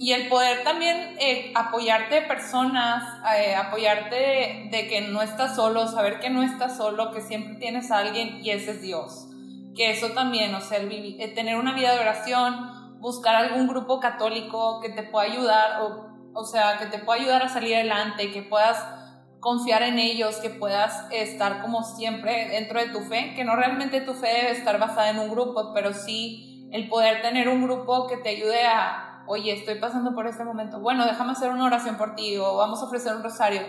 y 0.00 0.12
el 0.12 0.28
poder 0.28 0.62
también 0.62 1.16
eh, 1.18 1.52
apoyarte 1.56 2.16
de 2.16 2.22
personas, 2.22 3.02
eh, 3.36 3.56
apoyarte 3.56 4.68
de, 4.70 4.86
que 4.88 5.00
no 5.00 5.22
estás 5.22 5.56
solo, 5.56 5.88
saber 5.88 6.20
que 6.20 6.30
no 6.30 6.42
estás 6.42 6.76
solo, 6.76 7.10
que 7.10 7.20
siempre 7.20 7.56
tienes 7.56 7.90
a 7.90 7.98
alguien 7.98 8.40
y 8.44 8.50
ese 8.50 8.72
es 8.72 8.82
Dios. 8.82 9.26
Que 9.74 9.90
eso 9.90 10.10
también, 10.10 10.54
o 10.54 10.60
sea, 10.60 10.78
el 10.78 11.34
tener 11.34 11.56
una 11.56 11.72
vida 11.72 11.94
de 11.94 12.00
oración, 12.00 13.00
buscar 13.00 13.34
algún 13.34 13.66
grupo 13.66 13.98
católico 13.98 14.80
que 14.80 14.90
te 14.90 15.02
pueda 15.02 15.26
ayudar, 15.26 15.82
o, 15.82 16.06
o 16.32 16.44
sea, 16.44 16.78
que 16.78 16.86
te 16.86 16.98
pueda 16.98 17.20
ayudar 17.20 17.42
a 17.42 17.48
salir 17.48 17.74
adelante, 17.74 18.30
que 18.30 18.42
puedas 18.42 18.84
confiar 19.40 19.82
en 19.82 19.98
ellos, 19.98 20.36
que 20.36 20.50
puedas 20.50 21.06
estar 21.10 21.60
como 21.60 21.82
siempre 21.82 22.48
dentro 22.50 22.80
de 22.80 22.90
tu 22.90 23.00
fe, 23.00 23.34
que 23.34 23.44
no 23.44 23.56
realmente 23.56 24.00
tu 24.00 24.14
fe 24.14 24.28
debe 24.28 24.50
estar 24.52 24.78
basada 24.78 25.10
en 25.10 25.18
un 25.18 25.30
grupo, 25.30 25.72
pero 25.74 25.92
sí 25.92 26.47
el 26.72 26.88
poder 26.88 27.22
tener 27.22 27.48
un 27.48 27.62
grupo 27.62 28.06
que 28.06 28.16
te 28.18 28.30
ayude 28.30 28.66
a 28.66 29.08
oye, 29.28 29.52
estoy 29.52 29.76
pasando 29.76 30.14
por 30.14 30.26
este 30.26 30.42
momento, 30.42 30.80
bueno, 30.80 31.04
déjame 31.04 31.32
hacer 31.32 31.50
una 31.50 31.66
oración 31.66 31.96
por 31.96 32.14
ti 32.14 32.36
o 32.38 32.56
vamos 32.56 32.80
a 32.80 32.86
ofrecer 32.86 33.14
un 33.14 33.22
rosario. 33.22 33.60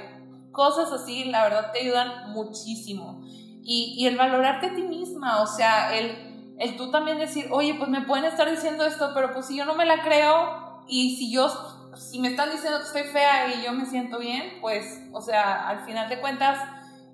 Cosas 0.52 0.92
así, 0.92 1.26
la 1.26 1.44
verdad, 1.44 1.72
te 1.72 1.82
ayudan 1.82 2.32
muchísimo. 2.32 3.22
Y, 3.62 3.96
y 3.98 4.08
el 4.08 4.18
valorarte 4.18 4.68
a 4.68 4.76
ti 4.76 4.82
misma, 4.82 5.42
o 5.42 5.48
sea, 5.48 5.96
el, 5.96 6.56
el 6.58 6.76
tú 6.76 6.90
también 6.90 7.20
decir, 7.20 7.48
oye, 7.52 7.76
pues 7.76 7.90
me 7.90 8.02
pueden 8.02 8.26
estar 8.26 8.50
diciendo 8.50 8.86
esto, 8.86 9.12
pero 9.14 9.34
pues 9.34 9.46
si 9.46 9.58
yo 9.58 9.66
no 9.66 9.76
me 9.76 9.86
la 9.86 10.02
creo 10.02 10.84
y 10.88 11.18
si 11.18 11.32
yo, 11.32 11.50
si 11.96 12.20
me 12.20 12.30
están 12.30 12.50
diciendo 12.50 12.80
que 12.80 12.86
estoy 12.86 13.04
fea 13.04 13.54
y 13.54 13.66
yo 13.66 13.74
me 13.74 13.86
siento 13.86 14.18
bien, 14.18 14.60
pues, 14.62 15.02
o 15.12 15.22
sea, 15.22 15.68
al 15.68 15.82
final 15.82 16.10
de 16.10 16.20
cuentas 16.20 16.58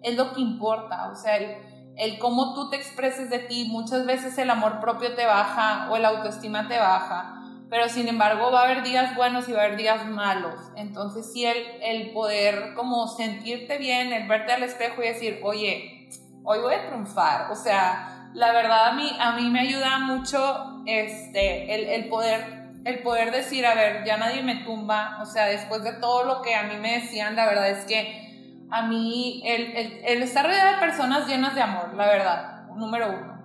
es 0.02 0.16
lo 0.16 0.34
que 0.34 0.42
importa, 0.42 1.10
o 1.12 1.16
sea, 1.16 1.38
el, 1.38 1.58
el 1.98 2.18
cómo 2.20 2.54
tú 2.54 2.70
te 2.70 2.76
expreses 2.76 3.30
de 3.30 3.40
ti, 3.40 3.68
muchas 3.70 4.06
veces 4.06 4.38
el 4.38 4.50
amor 4.50 4.80
propio 4.80 5.16
te 5.16 5.26
baja 5.26 5.90
o 5.90 5.96
el 5.96 6.06
autoestima 6.06 6.68
te 6.68 6.78
baja 6.78 7.36
pero 7.70 7.90
sin 7.90 8.08
embargo 8.08 8.52
va 8.52 8.62
a 8.62 8.64
haber 8.66 8.84
días 8.84 9.16
buenos 9.16 9.50
y 9.50 9.54
va 9.54 9.62
a 9.62 9.66
haber 9.66 9.78
días 9.78 10.06
malos. 10.06 10.54
Entonces 10.76 11.32
sí 11.34 11.46
el, 11.46 11.58
el 11.82 12.12
poder 12.12 12.74
como 12.76 13.08
sentirte 13.08 13.78
bien, 13.78 14.14
el 14.14 14.28
verte 14.28 14.54
al 14.54 14.64
espejo 14.64 15.02
y 15.02 15.08
decir, 15.08 15.40
oye, 15.44 16.10
hoy 16.44 16.60
voy 16.60 16.74
a 16.74 16.88
triunfar. 16.88 17.52
O 17.52 17.56
sea, 17.56 18.30
la 18.34 18.52
verdad 18.52 18.90
a 18.90 18.92
mí, 18.94 19.12
a 19.20 19.32
mí 19.34 19.50
me 19.50 19.62
ayuda 19.62 20.00
mucho 20.00 20.84
este, 20.86 21.76
el, 21.76 21.86
el 21.90 22.10
poder 22.10 22.66
el 22.86 23.00
poder 23.00 23.32
decir, 23.32 23.66
a 23.66 23.74
ver, 23.74 24.06
ya 24.06 24.18
nadie 24.18 24.44
me 24.44 24.58
tumba, 24.58 25.18
o 25.20 25.26
sea, 25.26 25.46
después 25.46 25.84
de 25.84 25.94
todo 25.94 26.24
lo 26.24 26.44
que 26.44 26.54
a 26.54 26.64
mí 26.64 26.78
me 26.78 27.00
decían, 27.00 27.36
la 27.36 27.48
verdad 27.48 27.72
es 27.72 27.84
que 27.86 28.25
a 28.70 28.88
mí 28.88 29.42
el, 29.46 30.02
el, 30.06 30.24
estar 30.24 30.46
rodeado 30.46 30.74
de 30.74 30.78
personas 30.80 31.28
llenas 31.28 31.56
de 31.56 31.62
amor, 31.62 31.94
la 31.96 32.08
verdad, 32.08 32.68
número 32.76 33.10
uno. 33.10 33.36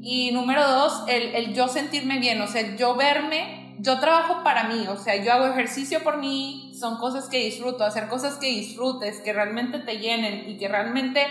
Y 0.00 0.30
número 0.32 0.66
dos, 0.68 1.04
el, 1.08 1.34
el 1.34 1.54
yo 1.54 1.68
sentirme 1.68 2.18
bien, 2.18 2.40
o 2.40 2.46
sea, 2.46 2.76
yo 2.76 2.94
verme 2.94 3.66
yo 3.78 4.00
trabajo 4.00 4.42
para 4.42 4.64
mí, 4.64 4.86
o 4.88 4.96
sea, 4.96 5.16
yo 5.22 5.32
hago 5.32 5.46
ejercicio 5.46 6.02
por 6.02 6.18
mí, 6.18 6.72
son 6.78 6.96
cosas 6.96 7.28
que 7.28 7.44
disfruto, 7.44 7.84
hacer 7.84 8.08
cosas 8.08 8.36
que 8.36 8.46
disfrutes, 8.46 9.20
que 9.20 9.32
realmente 9.32 9.78
te 9.80 9.98
llenen 9.98 10.48
y 10.48 10.56
que 10.56 10.68
realmente 10.68 11.26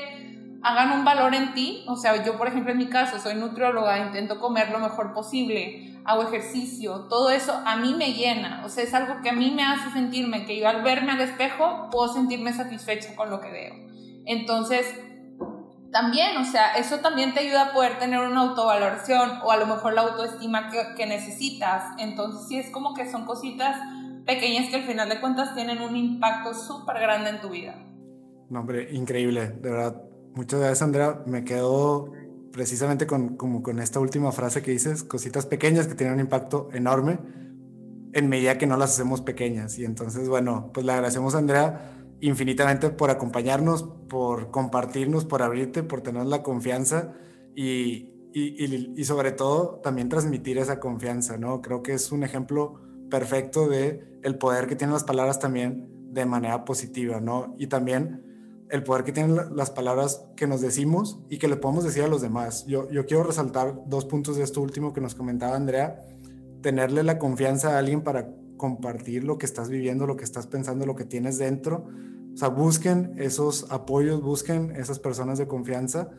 hagan 0.65 0.91
un 0.91 1.05
valor 1.05 1.35
en 1.35 1.53
ti. 1.53 1.85
O 1.87 1.95
sea, 1.95 2.23
yo, 2.25 2.37
por 2.37 2.47
ejemplo, 2.47 2.71
en 2.71 2.79
mi 2.79 2.87
caso, 2.87 3.19
soy 3.19 3.35
nutrióloga, 3.35 3.99
intento 3.99 4.39
comer 4.39 4.71
lo 4.71 4.79
mejor 4.79 5.13
posible, 5.13 6.01
hago 6.05 6.23
ejercicio, 6.23 7.07
todo 7.09 7.29
eso 7.29 7.53
a 7.65 7.77
mí 7.77 7.95
me 7.95 8.13
llena, 8.13 8.63
o 8.63 8.69
sea, 8.69 8.83
es 8.83 8.93
algo 8.93 9.21
que 9.23 9.29
a 9.29 9.33
mí 9.33 9.51
me 9.51 9.63
hace 9.63 9.89
sentirme 9.91 10.45
que 10.45 10.59
yo 10.59 10.67
al 10.67 10.83
verme 10.83 11.11
al 11.11 11.21
espejo 11.21 11.89
puedo 11.91 12.13
sentirme 12.13 12.53
satisfecha 12.53 13.15
con 13.15 13.29
lo 13.29 13.41
que 13.41 13.51
veo. 13.51 13.73
Entonces, 14.25 14.85
también, 15.91 16.37
o 16.37 16.45
sea, 16.45 16.73
eso 16.75 16.99
también 16.99 17.33
te 17.33 17.39
ayuda 17.41 17.67
a 17.67 17.73
poder 17.73 17.97
tener 17.99 18.19
una 18.19 18.41
autovaloración 18.41 19.39
o 19.43 19.51
a 19.51 19.57
lo 19.57 19.65
mejor 19.65 19.93
la 19.93 20.01
autoestima 20.01 20.69
que, 20.69 21.05
necesitas. 21.05 21.83
Entonces, 21.99 22.47
sí 22.47 22.57
es 22.57 22.69
como 22.69 22.93
que 22.93 23.09
son 23.09 23.25
cositas 23.25 23.77
pequeñas 24.25 24.69
que 24.69 24.77
al 24.77 24.83
final 24.83 25.09
de 25.09 25.21
cuentas 25.21 25.55
tienen 25.55 25.81
un 25.81 25.95
impacto 25.95 26.53
súper 26.53 26.99
grande 26.99 27.29
en 27.29 27.41
tu 27.41 27.49
vida. 27.49 27.75
No, 28.49 28.59
hombre, 28.59 28.89
increíble, 28.91 29.47
de 29.47 29.71
verdad. 29.71 30.04
Muchas 30.35 30.59
gracias, 30.59 30.81
Andrea. 30.81 31.23
Me 31.25 31.45
quedo 31.45 32.11
precisamente 32.51 33.07
con, 33.07 33.37
como 33.37 33.63
con 33.63 33.79
esta 33.79 34.01
última 34.01 34.31
frase 34.33 34.61
que 34.61 34.71
dices, 34.71 35.03
cositas 35.03 35.45
pequeñas 35.45 35.87
que 35.87 35.95
tienen 35.95 36.15
un 36.15 36.19
impacto 36.19 36.69
enorme 36.73 37.19
en 38.13 38.29
medida 38.29 38.57
que 38.57 38.67
no 38.67 38.75
las 38.75 38.91
hacemos 38.91 39.21
pequeñas. 39.21 39.79
Y 39.79 39.85
entonces, 39.85 40.27
bueno, 40.27 40.71
pues 40.73 40.85
le 40.85 40.91
agradecemos 40.91 41.35
a 41.35 41.37
Andrea 41.37 41.91
infinitamente 42.19 42.89
por 42.89 43.11
acompañarnos, 43.11 43.83
por 44.09 44.51
compartirnos, 44.51 45.25
por 45.25 45.41
abrirte, 45.41 45.83
por 45.83 46.01
tener 46.01 46.25
la 46.25 46.43
confianza 46.43 47.13
y, 47.55 48.09
y, 48.33 49.03
sobre 49.05 49.31
todo 49.31 49.79
también 49.83 50.09
transmitir 50.09 50.57
esa 50.57 50.79
confianza, 50.79 51.37
¿no? 51.37 51.61
Creo 51.61 51.81
que 51.81 51.93
es 51.93 52.11
un 52.11 52.23
ejemplo 52.23 52.81
perfecto 53.09 53.69
de 53.69 54.19
el 54.23 54.37
poder 54.37 54.67
que 54.67 54.75
tienen 54.75 54.93
las 54.93 55.03
palabras 55.05 55.39
también 55.39 55.87
de 56.11 56.25
manera 56.25 56.65
positiva, 56.65 57.21
¿no? 57.21 57.55
Y 57.57 57.67
también 57.67 58.24
el 58.69 58.83
poder 58.83 59.03
que 59.03 59.11
tienen 59.11 59.55
las 59.55 59.69
palabras 59.69 60.25
que 60.35 60.47
nos 60.47 60.61
decimos 60.61 61.19
y 61.29 61.37
que 61.37 61.47
le 61.47 61.55
podemos 61.55 61.83
decir 61.83 62.03
a 62.03 62.07
los 62.07 62.21
demás. 62.21 62.65
Yo, 62.65 62.89
yo 62.89 63.05
quiero 63.05 63.23
resaltar 63.23 63.75
dos 63.87 64.05
puntos 64.05 64.37
de 64.37 64.43
esto 64.43 64.61
último 64.61 64.93
que 64.93 65.01
nos 65.01 65.15
comentaba 65.15 65.55
Andrea, 65.55 66.01
tenerle 66.61 67.03
la 67.03 67.19
confianza 67.19 67.75
a 67.75 67.79
alguien 67.79 68.01
para 68.01 68.29
compartir 68.57 69.23
lo 69.23 69.37
que 69.37 69.45
estás 69.45 69.69
viviendo, 69.69 70.07
lo 70.07 70.15
que 70.15 70.23
estás 70.23 70.47
pensando, 70.47 70.85
lo 70.85 70.95
que 70.95 71.05
tienes 71.05 71.37
dentro. 71.37 71.85
O 72.33 72.37
sea, 72.37 72.49
busquen 72.49 73.13
esos 73.17 73.71
apoyos, 73.71 74.21
busquen 74.21 74.75
esas 74.75 74.99
personas 74.99 75.37
de 75.37 75.47
confianza. 75.47 76.09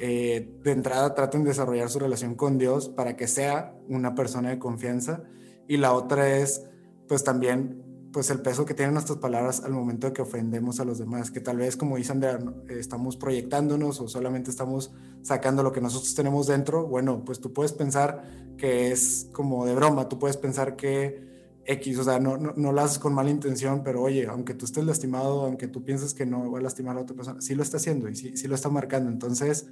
Eh, 0.00 0.58
de 0.62 0.70
entrada 0.72 1.14
traten 1.14 1.42
de 1.42 1.50
desarrollar 1.50 1.88
su 1.90 1.98
relación 1.98 2.34
con 2.34 2.58
Dios 2.58 2.88
para 2.88 3.16
que 3.16 3.26
sea 3.26 3.74
una 3.88 4.14
persona 4.14 4.50
de 4.50 4.58
confianza. 4.58 5.22
Y 5.66 5.76
la 5.76 5.92
otra 5.92 6.36
es, 6.38 6.64
pues 7.06 7.24
también, 7.24 7.82
pues 8.12 8.30
el 8.30 8.40
peso 8.40 8.64
que 8.64 8.74
tienen 8.74 8.94
nuestras 8.94 9.18
palabras 9.18 9.62
al 9.64 9.72
momento 9.72 10.06
de 10.06 10.12
que 10.12 10.22
ofendemos 10.22 10.80
a 10.80 10.84
los 10.84 10.98
demás, 10.98 11.30
que 11.30 11.40
tal 11.40 11.58
vez, 11.58 11.76
como 11.76 11.96
dice 11.96 12.12
Andrea, 12.12 12.38
estamos 12.68 13.16
proyectándonos 13.16 14.00
o 14.00 14.08
solamente 14.08 14.50
estamos 14.50 14.92
sacando 15.22 15.62
lo 15.62 15.72
que 15.72 15.80
nosotros 15.80 16.14
tenemos 16.14 16.46
dentro. 16.46 16.86
Bueno, 16.86 17.24
pues 17.24 17.40
tú 17.40 17.52
puedes 17.52 17.72
pensar 17.72 18.24
que 18.56 18.90
es 18.90 19.28
como 19.32 19.66
de 19.66 19.74
broma, 19.74 20.08
tú 20.08 20.18
puedes 20.18 20.36
pensar 20.36 20.76
que 20.76 21.28
X, 21.64 21.98
o 21.98 22.04
sea, 22.04 22.18
no, 22.18 22.38
no, 22.38 22.54
no, 22.56 22.72
lo 22.72 22.80
haces 22.80 22.98
con 22.98 23.12
mala 23.12 23.28
intención, 23.28 23.82
pero 23.84 24.02
oye, 24.02 24.26
aunque 24.26 24.54
tú 24.54 24.64
estés 24.64 24.84
lastimado, 24.84 25.42
aunque 25.44 25.68
tú 25.68 25.84
pienses 25.84 26.14
que 26.14 26.24
no 26.24 26.50
va 26.50 26.58
a 26.58 26.62
lastimar 26.62 26.96
a 26.96 27.02
otra 27.02 27.14
persona, 27.14 27.42
sí 27.42 27.54
lo 27.54 27.62
está 27.62 27.76
haciendo 27.76 28.08
y 28.08 28.16
sí, 28.16 28.36
sí 28.38 28.48
lo 28.48 28.54
está 28.54 28.70
marcando. 28.70 29.10
Entonces, 29.10 29.68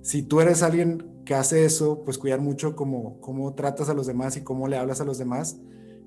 si 0.00 0.22
tú 0.22 0.40
eres 0.40 0.62
alguien 0.62 1.22
que 1.26 1.34
hace 1.34 1.66
eso, 1.66 2.02
pues 2.02 2.16
cuidar 2.16 2.40
mucho 2.40 2.74
cómo, 2.74 3.20
cómo 3.20 3.54
tratas 3.54 3.90
a 3.90 3.94
los 3.94 4.06
demás 4.06 4.38
y 4.38 4.40
cómo 4.42 4.68
le 4.68 4.78
hablas 4.78 5.02
a 5.02 5.04
los 5.04 5.18
demás. 5.18 5.58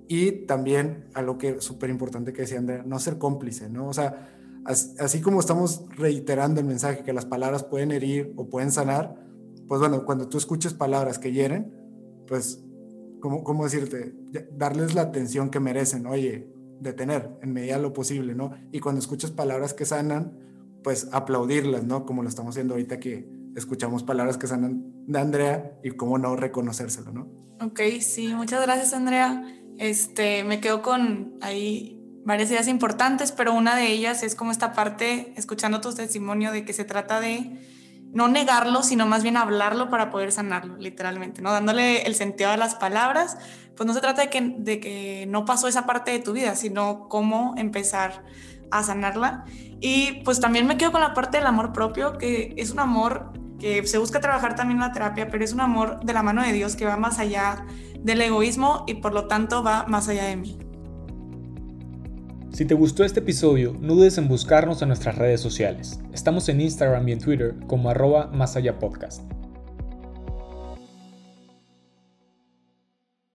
Y 0.08 0.46
también 0.46 1.06
algo 1.14 1.38
que 1.38 1.62
súper 1.62 1.90
importante 1.90 2.34
que 2.34 2.42
decía 2.42 2.60
Andrea, 2.60 2.84
no 2.86 3.00
ser 3.00 3.18
cómplice, 3.18 3.70
¿no? 3.70 3.88
O 3.88 3.94
sea, 3.94 4.34
así 4.66 5.22
como 5.22 5.40
estamos 5.40 5.86
reiterando 5.98 6.60
el 6.60 6.68
mensaje 6.68 7.04
que 7.04 7.14
las 7.14 7.26
palabras 7.26 7.64
pueden 7.64 7.92
herir 7.92 8.34
o 8.36 8.50
pueden 8.50 8.72
sanar, 8.72 9.16
pues 9.68 9.80
bueno, 9.80 10.06
cuando 10.06 10.30
tú 10.30 10.38
escuches 10.38 10.74
palabras 10.74 11.20
que 11.20 11.32
hieren, 11.32 11.74
pues 12.28 12.64
¿cómo, 13.20 13.44
cómo 13.44 13.66
decirte? 13.66 14.14
Darles 14.52 14.96
la 14.96 15.02
atención 15.02 15.50
que 15.50 15.60
merecen, 15.60 16.06
oye, 16.06 16.50
detener 16.80 17.38
en 17.42 17.54
medida 17.54 17.78
lo 17.78 17.94
posible, 17.94 18.36
¿no? 18.36 18.52
Y 18.72 18.80
cuando 18.80 19.00
escuchas 19.00 19.32
palabras 19.32 19.74
que 19.74 19.86
sanan, 19.86 20.38
pues 20.84 21.10
aplaudirlas, 21.12 21.84
¿no? 21.84 22.06
Como 22.06 22.24
lo 22.24 22.30
estamos 22.30 22.56
haciendo 22.56 22.76
ahorita 22.76 23.00
que 23.00 23.28
escuchamos 23.56 24.04
palabras 24.04 24.38
que 24.38 24.48
sanan 24.48 24.86
de 25.08 25.20
Andrea 25.20 25.80
y 25.84 25.92
cómo 25.92 26.18
no 26.18 26.36
reconocérselo, 26.36 27.12
¿no? 27.12 27.28
Ok, 27.60 27.82
sí, 28.02 28.34
muchas 28.36 28.62
gracias 28.62 28.94
Andrea. 28.94 29.44
Este, 29.78 30.44
me 30.44 30.60
quedo 30.60 30.82
con 30.82 31.36
ahí 31.42 31.98
varias 32.26 32.50
ideas 32.52 32.68
importantes, 32.68 33.32
pero 33.32 33.54
una 33.54 33.76
de 33.76 33.88
ellas 33.88 34.24
es 34.24 34.36
como 34.36 34.52
esta 34.52 34.74
parte, 34.74 35.34
escuchando 35.38 35.80
tu 35.80 35.94
testimonio 35.94 36.52
de 36.52 36.66
que 36.66 36.74
se 36.74 36.84
trata 36.84 37.20
de 37.20 37.62
no 38.12 38.28
negarlo, 38.28 38.84
sino 38.84 39.06
más 39.06 39.24
bien 39.24 39.38
hablarlo 39.38 39.90
para 39.90 40.10
poder 40.10 40.32
sanarlo, 40.32 40.78
literalmente, 40.78 41.42
¿no? 41.42 41.52
Dándole 41.52 42.04
el 42.04 42.16
sentido 42.16 42.50
a 42.50 42.58
las 42.58 42.76
palabras, 42.76 43.38
pues 43.76 43.86
no 43.88 43.94
se 43.94 44.02
trata 44.02 44.24
de 44.24 44.80
que, 44.80 45.26
no 45.30 45.46
pasó 45.46 45.68
esa 45.68 45.86
parte 45.86 46.12
de 46.12 46.20
tu 46.20 46.34
vida, 46.34 46.56
sino 46.56 47.08
cómo 47.10 47.54
empezar 47.58 48.24
a 48.72 48.84
sanarla. 48.84 49.46
Y 49.80 50.24
pues 50.24 50.40
también 50.40 50.68
me 50.68 50.78
quedo 50.78 50.92
con 50.92 51.02
la 51.02 51.14
parte 51.14 51.38
del 51.38 51.48
amor 51.48 51.74
propio, 51.74 52.18
que 52.18 52.56
es 52.58 52.72
un 52.72 52.80
amor 52.80 53.34
que 53.60 53.86
se 53.86 53.98
busca 53.98 54.20
trabajar 54.20 54.56
también 54.56 54.80
la 54.80 54.92
terapia, 54.92 55.30
pero 55.30 55.44
es 55.44 55.54
un 55.54 55.62
amor 55.62 56.00
de 56.04 56.14
la 56.14 56.24
mano 56.24 56.44
de 56.44 56.54
Dios 56.54 56.76
que 56.76 56.86
va 56.86 56.98
más 56.98 57.20
allá 57.20 57.66
del 58.00 58.22
egoísmo 58.22 58.84
y 58.88 58.96
por 58.96 59.14
lo 59.14 59.28
tanto 59.28 59.64
va 59.64 59.86
más 59.88 60.08
allá 60.08 60.26
de 60.26 60.36
mí. 60.36 60.60
Si 62.52 62.66
te 62.66 62.74
gustó 62.74 63.04
este 63.04 63.20
episodio, 63.20 63.76
no 63.80 63.94
dudes 63.94 64.18
en 64.18 64.28
buscarnos 64.28 64.82
en 64.82 64.88
nuestras 64.88 65.16
redes 65.16 65.42
sociales. 65.42 66.00
Estamos 66.12 66.50
en 66.50 66.62
Instagram 66.62 67.08
y 67.08 67.12
en 67.12 67.20
Twitter 67.20 67.56
como 67.68 67.90
arroba 67.90 68.28
más 68.34 68.56
allá 68.56 68.80
podcast. 68.80 69.22